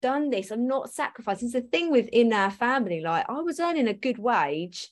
[0.00, 0.50] done this.
[0.50, 1.46] I'm not sacrificing.
[1.46, 3.00] It's the thing within our family.
[3.00, 4.88] Like I was earning a good wage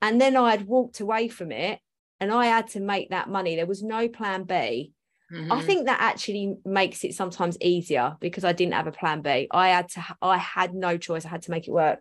[0.00, 1.80] and then I had walked away from it
[2.20, 3.56] and I had to make that money.
[3.56, 4.92] There was no plan B.
[5.30, 5.62] I Mhm.
[5.62, 9.48] think that actually makes it sometimes easier because I didn't have a plan B.
[9.50, 11.24] I had to, I had no choice.
[11.24, 12.00] I had to make it work.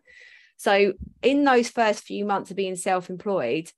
[0.58, 3.72] So in those first few months of being self-employed,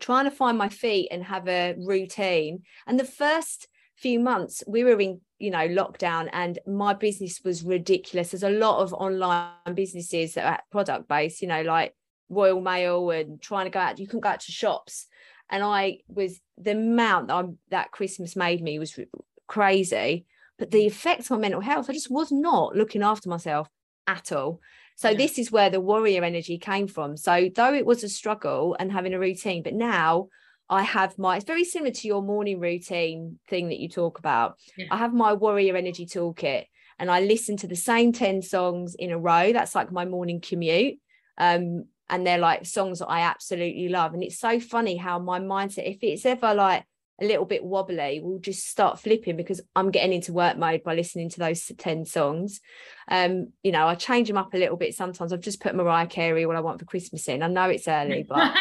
[0.00, 2.62] trying to find my feet and have a routine.
[2.86, 7.64] And the first few months we were in, you know, lockdown and my business was
[7.64, 8.30] ridiculous.
[8.30, 11.96] There's a lot of online businesses that are product based, you know, like
[12.28, 15.07] Royal Mail and trying to go out, you couldn't go out to shops.
[15.50, 18.98] And I was the amount that, I'm, that Christmas made me was
[19.46, 20.26] crazy.
[20.58, 23.68] But the effects on mental health, I just was not looking after myself
[24.06, 24.60] at all.
[24.96, 25.16] So Yeah.
[25.16, 27.16] this is where the warrior energy came from.
[27.16, 30.28] So though it was a struggle and having a routine, but now
[30.68, 34.56] I have my it's very similar to your morning routine thing that you talk about.
[34.76, 34.86] Yeah.
[34.90, 36.64] I have my warrior energy toolkit
[36.98, 39.52] and I listen to the same 10 songs in a row.
[39.52, 40.98] That's like my morning commute.
[41.38, 44.14] Um, and they're like songs that I absolutely love.
[44.14, 46.84] And it's so funny how my mindset, if it's ever like
[47.20, 50.94] a little bit wobbly, will just start flipping because I'm getting into work mode by
[50.94, 52.60] listening to those 10 songs.
[53.10, 55.32] Um, you know, I change them up a little bit sometimes.
[55.32, 57.42] I've just put Mariah Carey what I want for Christmas in.
[57.42, 58.54] I know it's early, but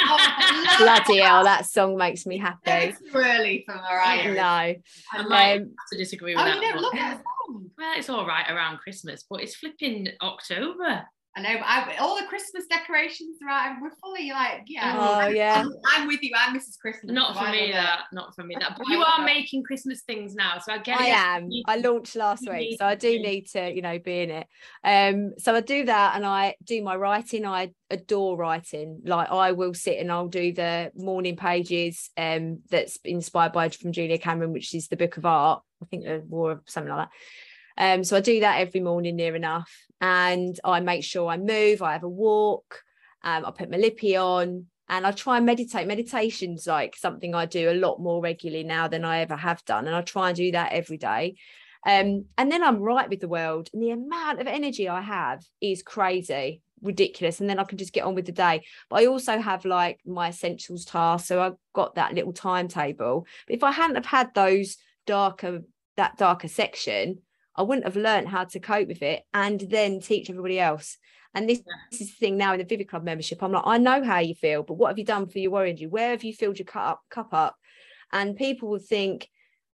[0.80, 2.60] bloody hell, that song makes me happy.
[2.72, 4.34] It's too early for Mariah.
[4.34, 4.41] No.
[4.41, 6.56] I might Um, have to disagree with oh, that.
[6.56, 7.70] you don't love that song.
[7.78, 11.06] Well, it's all right around Christmas, but it's flipping October.
[11.38, 13.75] I know, but I, all the Christmas decorations, are right?
[13.79, 14.95] We're fully like, yeah.
[14.97, 15.63] Oh, I'm, yeah.
[15.63, 16.31] I'm, I'm with you.
[16.35, 16.79] I'm Mrs.
[16.81, 17.13] Christmas.
[17.13, 17.73] Not so for I me, love it.
[17.73, 17.99] that.
[18.11, 18.75] Not for me, that.
[18.75, 21.13] But you are making Christmas things now, so I get I it.
[21.13, 21.51] am.
[21.51, 24.47] You- I launched last week, so I do need to, you know, be in it.
[24.83, 27.45] Um, so I do that, and I do my writing.
[27.45, 29.01] I adore writing.
[29.05, 32.09] Like I will sit and I'll do the morning pages.
[32.17, 35.61] Um, that's inspired by from Julia Cameron, which is the Book of Art.
[35.83, 37.13] I think the War of something like that.
[37.78, 39.71] Um, so I do that every morning near enough,
[40.01, 41.82] and I make sure I move.
[41.82, 42.84] I have a walk.
[43.23, 45.88] Um, I put my lippy on and I try and meditate.
[45.88, 49.88] Meditation's like something I do a lot more regularly now than I ever have done.
[49.88, 51.36] And I try and do that every day.
[51.86, 53.69] Um, and then I'm right with the world.
[53.73, 57.41] And the amount of energy I have is crazy, ridiculous.
[57.41, 58.65] And then I can just get on with the day.
[58.89, 61.28] But I also have like my essentials task.
[61.28, 63.25] So I've got that little timetable.
[63.45, 65.63] But if I hadn't have had those darker,
[65.97, 67.19] that darker section,
[67.58, 70.97] I wouldn't have learned how to cope with it and then teach everybody else.
[71.34, 73.43] And this, this is the thing now in the Vivid Club membership.
[73.43, 75.88] I'm like, I know how you feel, but what have you done for your energy?
[75.88, 77.55] Where have you filled your cup up, cup up?
[78.12, 79.30] And people will think,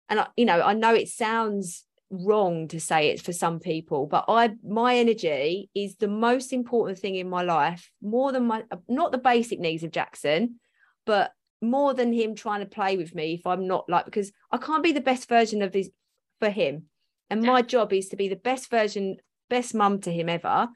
[0.09, 4.05] and I, you know, I know it sounds wrong to say it for some people,
[4.05, 8.63] but I my energy is the most important thing in my life, more than my
[8.87, 10.59] not the basic needs of Jackson,
[11.05, 11.31] but
[11.61, 14.83] more than him trying to play with me if I'm not like because I can't
[14.83, 15.89] be the best version of his
[16.39, 16.87] for him.
[17.33, 19.17] And my job is to be the best version,
[19.49, 20.67] best mum to him ever.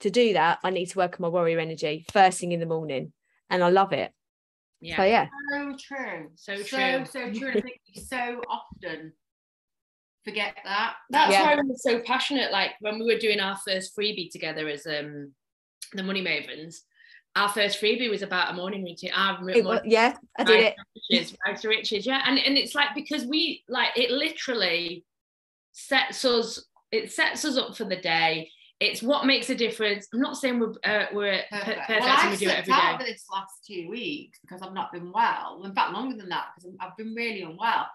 [0.00, 2.66] To do that, I need to work on my warrior energy first thing in the
[2.66, 3.12] morning.
[3.48, 4.10] And I love it.
[4.80, 4.96] Yeah.
[4.96, 5.28] So yeah.
[5.52, 6.30] So true.
[6.34, 7.04] So So, true.
[7.04, 7.50] so true.
[7.50, 9.12] I think we so often
[10.24, 10.94] forget that.
[11.10, 11.44] That's Yeah.
[11.44, 12.50] why we were so passionate.
[12.50, 15.32] Like when we were doing our first freebie together as um
[15.92, 16.78] the Money Mavens,
[17.36, 19.12] our first freebie was about a morning routine.
[19.14, 20.74] Our It wa- yeah, I did it.
[21.12, 22.24] Riches, Rags riches, yeah.
[22.26, 25.04] And and it's like because we like it literally
[25.72, 28.50] sets us it sets us up for the day.
[28.78, 30.08] It's what makes a difference.
[30.12, 31.80] I'm not saying we're uh, we're per- Perfect.
[31.86, 33.04] perfect well, and we do it slipped every out day.
[33.04, 35.62] for this last two weeks because I've not been well.
[35.64, 37.86] In fact, longer than that because I've been really unwell,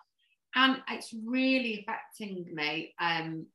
[0.56, 2.94] and it's really affecting me.
[3.00, 3.46] Um,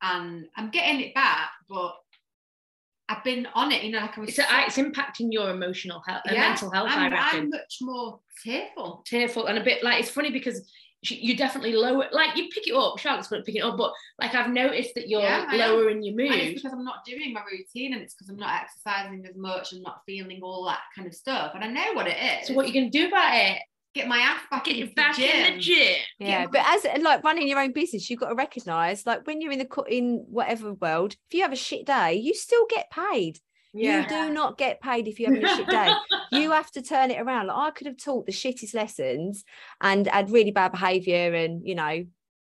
[0.00, 1.96] and I'm getting it back, but
[3.08, 3.82] I've been on it.
[3.82, 4.28] You know, like I was.
[4.30, 6.88] It's, so- it's impacting your emotional health, uh, Yeah, mental health.
[6.90, 7.40] I I'm, reckon.
[7.40, 9.02] I'm much more tearful.
[9.04, 10.70] tearful and a bit like it's funny because
[11.02, 13.92] you definitely lower like you pick it up Charlotte's good at picking it up but
[14.18, 15.58] like I've noticed that you're Yeah, I am.
[15.60, 18.28] lower in your And it's mood because I'm not doing my routine, and it's because
[18.28, 21.52] I'm not exercising as much and not feeling all that kind of stuff.
[21.54, 22.48] And I know what it is.
[22.48, 23.58] so what you can do about it
[23.94, 25.44] get my ass back get into back the gym.
[25.46, 29.06] in the gym Yeah, but as like running your own business, you've got to recognize
[29.06, 32.14] like when you're in the co- in whatever world, if you have a shit day,
[32.14, 33.38] you still get paid.
[33.74, 35.92] You do not get paid if you're having a shit day.
[36.30, 37.46] You have to turn it around.
[37.46, 39.44] Like I could have taught the shittest lessons
[39.80, 42.04] and had really bad behaviour and you know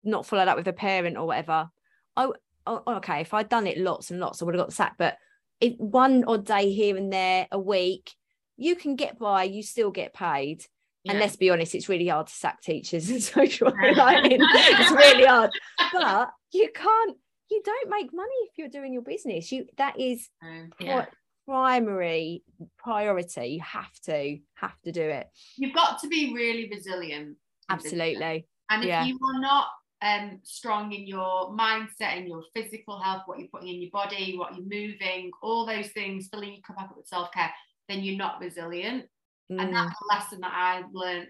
[0.03, 1.69] not followed up with a parent or whatever.
[2.15, 2.31] I
[2.65, 4.97] oh, okay, if I'd done it lots and lots, I would have got sacked.
[4.97, 5.17] But
[5.61, 8.15] if one odd day here and there a week,
[8.57, 9.43] you can get by.
[9.43, 10.65] You still get paid.
[11.09, 15.51] And let's be honest, it's really hard to sack teachers and social it's really hard.
[15.93, 17.17] But you can't,
[17.49, 19.51] you don't make money if you're doing your business.
[19.51, 21.05] You that is Um, yeah.
[21.05, 21.11] pri-
[21.45, 22.43] primary
[22.77, 23.47] priority.
[23.47, 25.27] You have to, have to do it.
[25.55, 27.37] You've got to be really resilient.
[27.69, 28.47] Absolutely.
[28.69, 29.05] And if Yeah.
[29.05, 29.67] you are not
[30.01, 34.37] um, strong in your mindset and your physical health, what you're putting in your body,
[34.37, 37.51] what you're moving, all those things, filling your cup up with self care,
[37.87, 39.05] then you're not resilient.
[39.49, 41.29] And Mm, that's a lesson that I've learned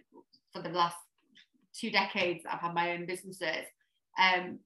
[0.52, 0.98] for the last
[1.74, 3.66] two decades that I've had my own businesses.
[4.18, 4.60] Um,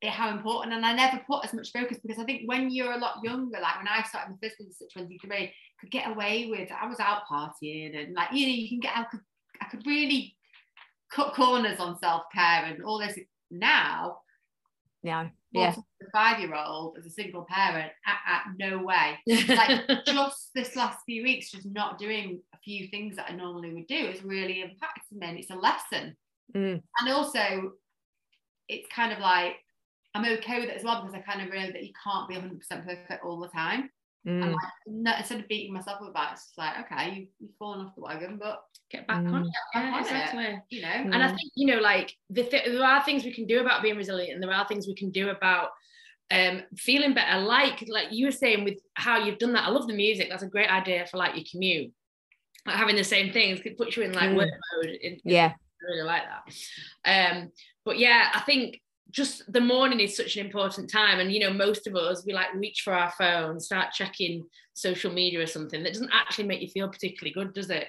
[0.00, 2.92] it, how important, and I never put as much focus because I think when you're
[2.92, 6.70] a lot younger, like when I started my business at 23, could get away with.
[6.70, 8.96] I was out partying and like you know you can get.
[8.96, 9.20] I could
[9.60, 10.36] I could really
[11.12, 13.18] cut corners on self care and all this.
[13.50, 14.18] Now,
[15.02, 15.28] yeah.
[15.52, 15.74] Yeah.
[15.74, 19.18] a five year old as a single parent, at, at no way
[19.48, 23.72] like just this last few weeks, just not doing a few things that I normally
[23.72, 25.26] would do is really impacting me.
[25.26, 26.16] And it's a lesson.
[26.54, 26.82] Mm.
[27.00, 27.72] And also,
[28.68, 29.56] it's kind of like
[30.14, 32.34] I'm okay with it as well because I kind of know that you can't be
[32.34, 33.90] 100% perfect all the time.
[34.26, 34.52] And mm.
[34.52, 37.54] like, no, instead of beating myself up about it, it's just like, okay, you, you've
[37.58, 39.32] fallen off the wagon, but get back Mm.
[39.34, 40.60] on it yeah on it.
[40.70, 41.36] you know, and I Mm.
[41.36, 44.32] think you know like the th- there are things we can do about being resilient
[44.34, 45.70] and there are things we can do about
[46.30, 49.86] um feeling better like like you were saying with how you've done that I love
[49.86, 51.92] the music that's a great idea for like your commute
[52.66, 54.36] like having the same things it puts you in like Mm.
[54.36, 55.52] work mode in, Yeah.
[55.54, 56.22] I really like
[57.04, 57.32] that.
[57.32, 57.52] Um,
[57.84, 58.80] but yeah, I think
[59.10, 62.32] just the morning is such an important time, and you know, most of us we
[62.32, 64.44] like reach for our phone, start checking
[64.74, 67.88] social media or something that doesn't actually make you feel particularly good, does it?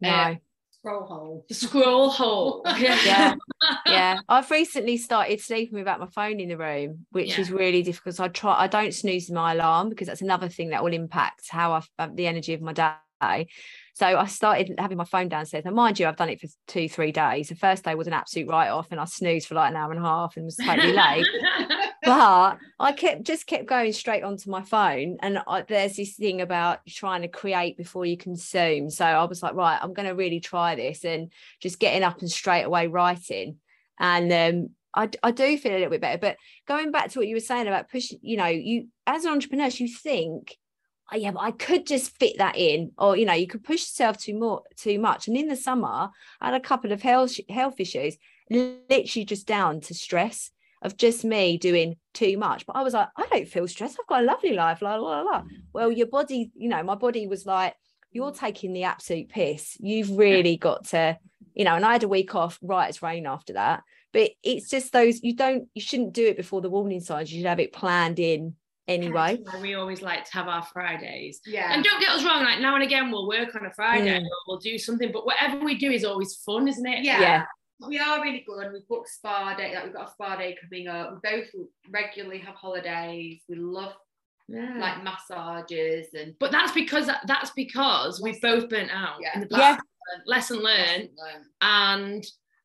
[0.00, 0.08] No.
[0.08, 0.34] Uh,
[0.70, 1.44] scroll hole.
[1.48, 2.66] the scroll hole.
[2.76, 3.34] Yeah.
[3.86, 7.40] yeah i've recently started sleeping without my phone in the room which Yeah.
[7.40, 10.70] is really difficult so i try i don't snooze my alarm because that's another thing
[10.70, 13.46] that will impact how i um, the energy of my day
[13.92, 16.88] so i started having my phone downstairs and mind you i've done it for two
[16.88, 19.76] three days the first day was an absolute write-off and i snoozed for like an
[19.76, 21.26] hour and a half and was totally late
[22.04, 26.40] but I kept just kept going straight onto my phone, and I, there's this thing
[26.40, 28.90] about trying to create before you consume.
[28.90, 32.20] So I was like, right, I'm going to really try this, and just getting up
[32.20, 33.58] and straight away writing,
[34.00, 36.18] and um, I, I do feel a little bit better.
[36.18, 36.36] But
[36.66, 39.68] going back to what you were saying about pushing, you know, you as an entrepreneur,
[39.68, 40.56] you think.
[41.12, 43.80] Oh, yeah, but I could just fit that in, or you know, you could push
[43.80, 45.28] yourself too more too much.
[45.28, 46.10] And in the summer,
[46.40, 48.16] I had a couple of health health issues,
[48.50, 50.50] literally just down to stress
[50.82, 52.66] of just me doing too much.
[52.66, 53.98] But I was like, I don't feel stressed.
[54.00, 54.82] I've got a lovely life.
[54.82, 55.42] La, la, la, la.
[55.42, 55.48] Mm.
[55.72, 57.74] Well, your body, you know, my body was like,
[58.10, 59.76] you're taking the absolute piss.
[59.80, 61.18] You've really got to,
[61.54, 63.82] you know, and I had a week off right as rain after that.
[64.12, 67.32] But it's just those, you don't, you shouldn't do it before the warning signs.
[67.32, 68.56] You should have it planned in
[68.88, 69.38] anyway.
[69.60, 71.40] We always like to have our Fridays.
[71.46, 71.72] Yeah.
[71.72, 74.24] And don't get us wrong, like now and again we'll work on a Friday Mm.
[74.24, 77.04] or we'll do something, but whatever we do is always fun, isn't it?
[77.04, 77.20] Yeah.
[77.20, 77.44] Yeah.
[77.86, 78.72] We are really good.
[78.72, 79.74] We've booked spa day.
[79.74, 81.14] Like we've got a spa day coming up.
[81.22, 81.48] We both
[81.90, 83.42] regularly have holidays.
[83.48, 83.94] We love
[84.48, 84.74] Yeah.
[84.78, 89.34] like massages and but that's because that's because we've both burnt out Yeah.
[89.34, 89.58] in the Yeah.
[89.76, 89.82] past.
[90.26, 91.08] Lesson learned.
[91.62, 92.24] and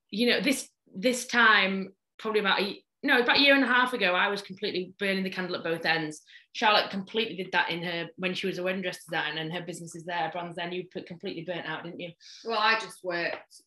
[0.10, 3.94] you know this this time probably about a no about a year and a half
[3.94, 6.22] ago i was completely burning the candle at both ends
[6.54, 9.62] charlotte completely did that in her when she was a wedding dress designer and her
[9.62, 12.10] business is there brands then you put completely burnt out didn't you
[12.46, 13.62] well, I just worked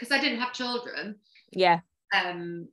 [0.00, 1.16] because I didn't have children.
[1.52, 1.80] Yeah.
[2.14, 2.68] Um,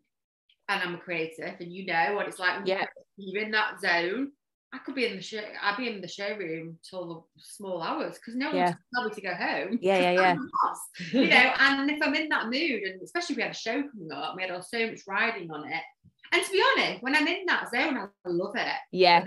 [0.69, 2.61] and I'm a creative, and you know what it's like.
[2.65, 2.85] Yeah.
[3.17, 4.31] You're in that zone.
[4.73, 5.41] I could be in the show.
[5.61, 8.67] I'd be in the showroom till the small hours because no one Yeah.
[8.69, 9.79] would tell me to go home.
[9.81, 10.31] Yeah, yeah, yeah.
[10.31, 10.79] I'm the boss,
[11.13, 13.83] you know, and if I'm in that mood, and especially if we had a show
[13.83, 15.81] coming up, we had all so much riding on it.
[16.31, 18.75] And to be honest, when I'm in that zone, I love it.
[18.91, 19.23] Yeah.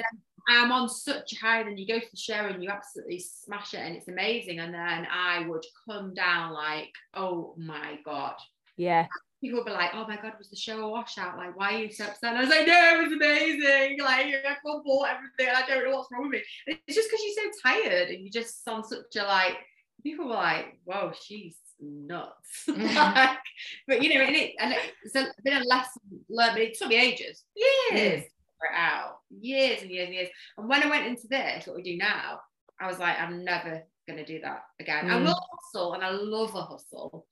[0.48, 3.74] I'm on such a high, then you go to the show and you absolutely smash
[3.74, 4.58] it, and it's amazing.
[4.58, 8.34] And then I would come down like, oh my god.
[8.76, 9.06] Yeah.
[9.40, 11.38] People would be like, "Oh my god, was the show a washout?
[11.38, 13.98] Like, why are you so upset?" And I was like, "No, it was amazing.
[13.98, 15.54] Like, I bought everything.
[15.54, 16.42] I don't know what's wrong with me.
[16.66, 19.56] And It's just because you're so tired and you just on such a like."
[20.02, 23.38] People were like, "Whoa, she's nuts." like,
[23.86, 26.52] but you know, and it and it's a been a lesson learned.
[26.52, 30.28] But it took me ages, years, to it out, years and years and years.
[30.58, 32.40] And when I went into this, what we do now,
[32.80, 35.10] I was like, I'm never gonna do that again.
[35.10, 35.24] I Mm.
[35.24, 37.26] will hustle, and I love a hustle.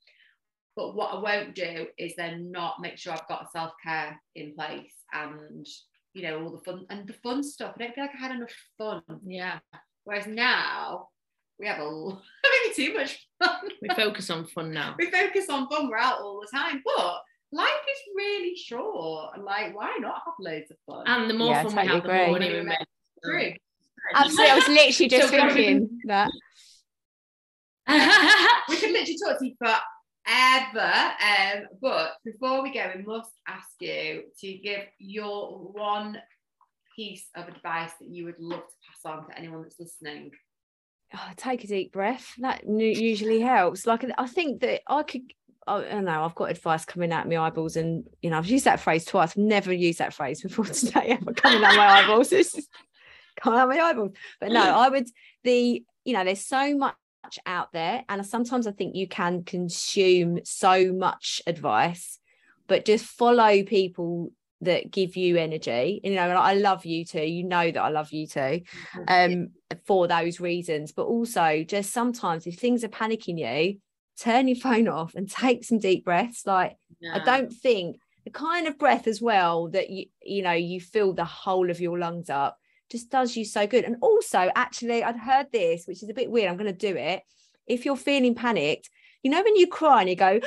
[0.75, 4.55] But what I won't do is then not make sure I've got self care in
[4.55, 5.65] place and
[6.13, 7.73] you know all the fun and the fun stuff.
[7.75, 9.01] I don't feel like I had enough fun.
[9.25, 9.59] Yeah,
[10.05, 11.09] Whereas now
[11.59, 13.69] we have a l- maybe too much fun.
[13.81, 14.95] we focus on fun now.
[14.97, 15.89] we focus on fun.
[15.89, 19.31] We're out all the time, but life is really short.
[19.35, 21.03] And like, why not have loads of fun?
[21.07, 22.77] And the more Yeah, fun totally we have, the more money we make.
[23.23, 23.53] True.
[24.15, 24.51] Absolutely.
[24.51, 26.31] I was literally just So gotta thinking that.
[28.69, 30.93] we could literally talk to you forever.
[31.21, 36.17] Um, but before we go, we must ask you to give your one
[36.95, 40.31] piece of advice that you would love to pass on to anyone that's listening.
[41.13, 42.33] Oh, take a deep breath.
[42.39, 43.87] That usually helps.
[43.87, 45.23] Like I think that I could.
[45.67, 46.23] I don't know.
[46.23, 49.31] I've got advice coming out my eyeballs, and you know I've used that phrase twice.
[49.31, 51.17] I've never used that phrase before today.
[51.19, 52.29] Ever coming out my eyeballs.
[52.29, 52.59] Just
[53.39, 54.11] coming out my eyeballs.
[54.39, 55.07] But no, I would.
[55.43, 56.95] The you know there's so much
[57.45, 62.19] out there, and sometimes I think you can consume so much advice,
[62.67, 64.31] but just follow people
[64.61, 66.01] that give you energy.
[66.03, 67.25] You know, and I love you too.
[67.25, 68.61] You know that I love you too
[69.07, 69.49] um
[69.85, 70.91] for those reasons.
[70.91, 73.79] But also just sometimes if things are panicking you
[74.19, 76.45] turn your phone off and take some deep breaths.
[76.45, 76.77] Like
[77.13, 81.13] i don't think the kind of breath as well that you you know you fill
[81.13, 82.57] the whole of your lungs up
[82.91, 83.85] just does you so good.
[83.85, 86.49] And also actually i'd heard this which is a bit weird.
[86.49, 87.23] I'm going to do it.
[87.67, 88.89] If you're feeling panicked
[89.23, 90.39] you know when you cry and you go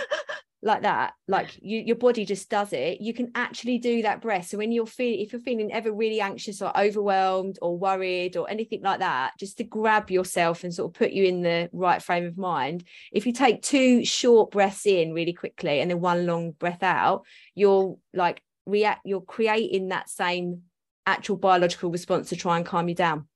[0.62, 3.00] like that like you, your body just does it.
[3.00, 4.46] You can actually do that breath.
[4.46, 8.48] So when you're feeling if you're feeling ever really anxious or overwhelmed or worried or
[8.48, 12.02] anything like that just to grab yourself and sort of put you in the right
[12.02, 16.26] frame of mind if you take two short breaths in really quickly and then one
[16.26, 20.62] long breath out you're like react you're creating that same
[21.06, 23.26] actual biological response to try and calm you down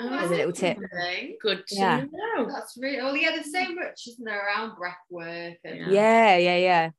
[0.00, 0.76] Oh, As a little tip.
[0.76, 1.36] interesting.
[1.40, 2.04] Good to Yeah.
[2.12, 2.46] know.
[2.52, 5.90] That's really oh yeah, the same much, isn't there, around breath work and Yeah.
[5.90, 6.92] yeah yeah yeah that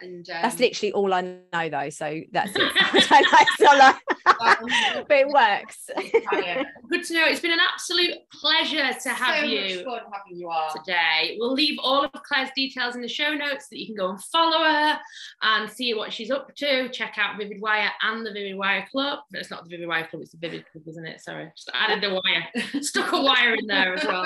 [0.00, 3.22] and um, that's literally all i know though so that's it I
[3.58, 3.96] don't know, it's like-
[5.08, 5.88] but it works.
[6.90, 7.26] Good to know.
[7.26, 9.84] It's been an absolute pleasure to have so you.
[9.84, 10.76] fun having you on.
[10.76, 11.36] today.
[11.38, 14.10] We'll leave all of Claire's details in the show notes so that you can go
[14.10, 14.98] and follow her
[15.42, 16.88] and see what she's up to.
[16.90, 19.20] Check out Vivid Wire and the Vivid Wire Club.
[19.32, 21.20] No, It's not the Vivid Wire Club, it's the Vivid Club, isn't it?
[21.20, 21.50] Sorry.
[21.56, 22.46] Just added the wire.
[22.82, 24.24] Stuck a wire in there as well.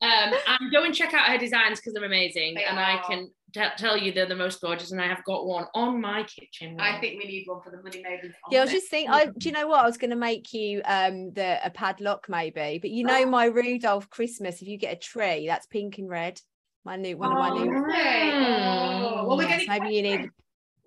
[0.00, 2.54] Um, and go and check out her designs because they're amazing.
[2.54, 4.92] They and I can t- tell you they're the most gorgeous.
[4.92, 6.78] And I have got one on my kitchen.
[6.80, 8.32] I think we need one for the money mavens.
[8.50, 8.74] Yeah, I was it.
[8.74, 9.12] just thinking.
[9.12, 9.80] I, do you know what?
[9.82, 13.30] I was going to make you um the a padlock maybe, but you know Oh.
[13.30, 14.62] my Rudolph Christmas.
[14.62, 16.40] If you get a tree, that's pink and red.
[16.84, 17.84] My new one of my Oh, new.
[17.88, 18.32] okay.
[18.34, 20.30] Oh, well, we're Yes, gonna maybe you need.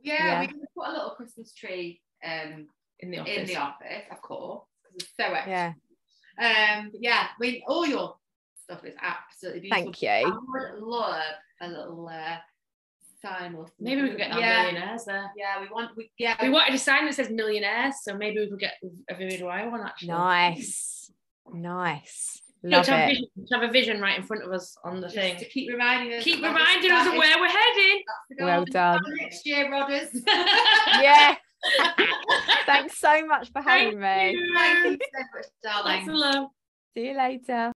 [0.03, 0.39] Yeah, yeah.
[0.39, 2.67] we're gonna put a little Christmas tree um
[2.99, 3.37] in the office.
[3.37, 5.75] in the office, of course, because it's so extra.
[6.39, 8.15] Yeah, Um, yeah, we all your
[8.63, 9.91] stuff is absolutely beautiful.
[9.91, 10.09] thank you.
[10.09, 11.23] I would love
[11.61, 12.37] a little uh,
[13.21, 13.67] sign or.
[13.79, 14.63] Maybe we could get that yeah.
[14.63, 15.31] millionaires there.
[15.37, 15.95] Yeah, we want.
[15.95, 18.73] We, yeah, We wanted a sign that says millionaires, so maybe we could get
[19.09, 20.09] a Vivid Wire one actually.
[20.09, 21.11] Nice,
[21.53, 22.41] nice.
[22.63, 23.13] No, Love to, have it.
[23.13, 25.35] vision, to have a vision right in front of us on the just thing.
[25.37, 26.23] to keep reminding us.
[26.23, 28.03] Keep of reminding us of where we're heading.
[28.05, 28.47] That's the goal.
[28.47, 29.01] Well done.
[29.19, 30.09] Next year, Rodders.
[31.01, 31.35] Yeah.
[32.65, 34.37] Thanks so much for having me.
[34.55, 35.91] Thank you so much, darling.
[35.91, 36.51] Thanks a lot.
[36.93, 37.71] See you later.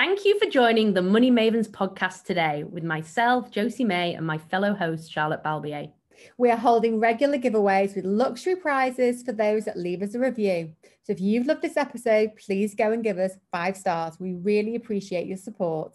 [0.00, 4.38] Thank you for joining the Money Mavens podcast today with myself, Josie May, and my
[4.38, 5.92] fellow host, Charlotte Balbier.
[6.38, 10.72] We are holding regular giveaways with luxury prizes for those that leave us a review.
[11.02, 14.18] So if you've loved this episode, please go and give us five stars.
[14.18, 15.94] We really appreciate your support.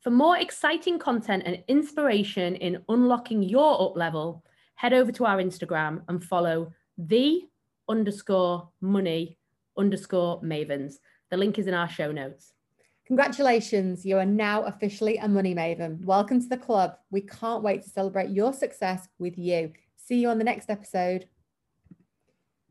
[0.00, 4.44] For more exciting content and inspiration in unlocking your up level,
[4.74, 7.42] head over to our Instagram and follow the
[7.88, 9.38] underscore money
[9.78, 10.94] underscore mavens.
[11.30, 12.53] The link is in our show notes.
[13.06, 16.02] Congratulations, you are now officially a money maven.
[16.06, 16.96] Welcome to the club.
[17.10, 19.72] We can't wait to celebrate your success with you.
[19.96, 21.28] See you on the next episode.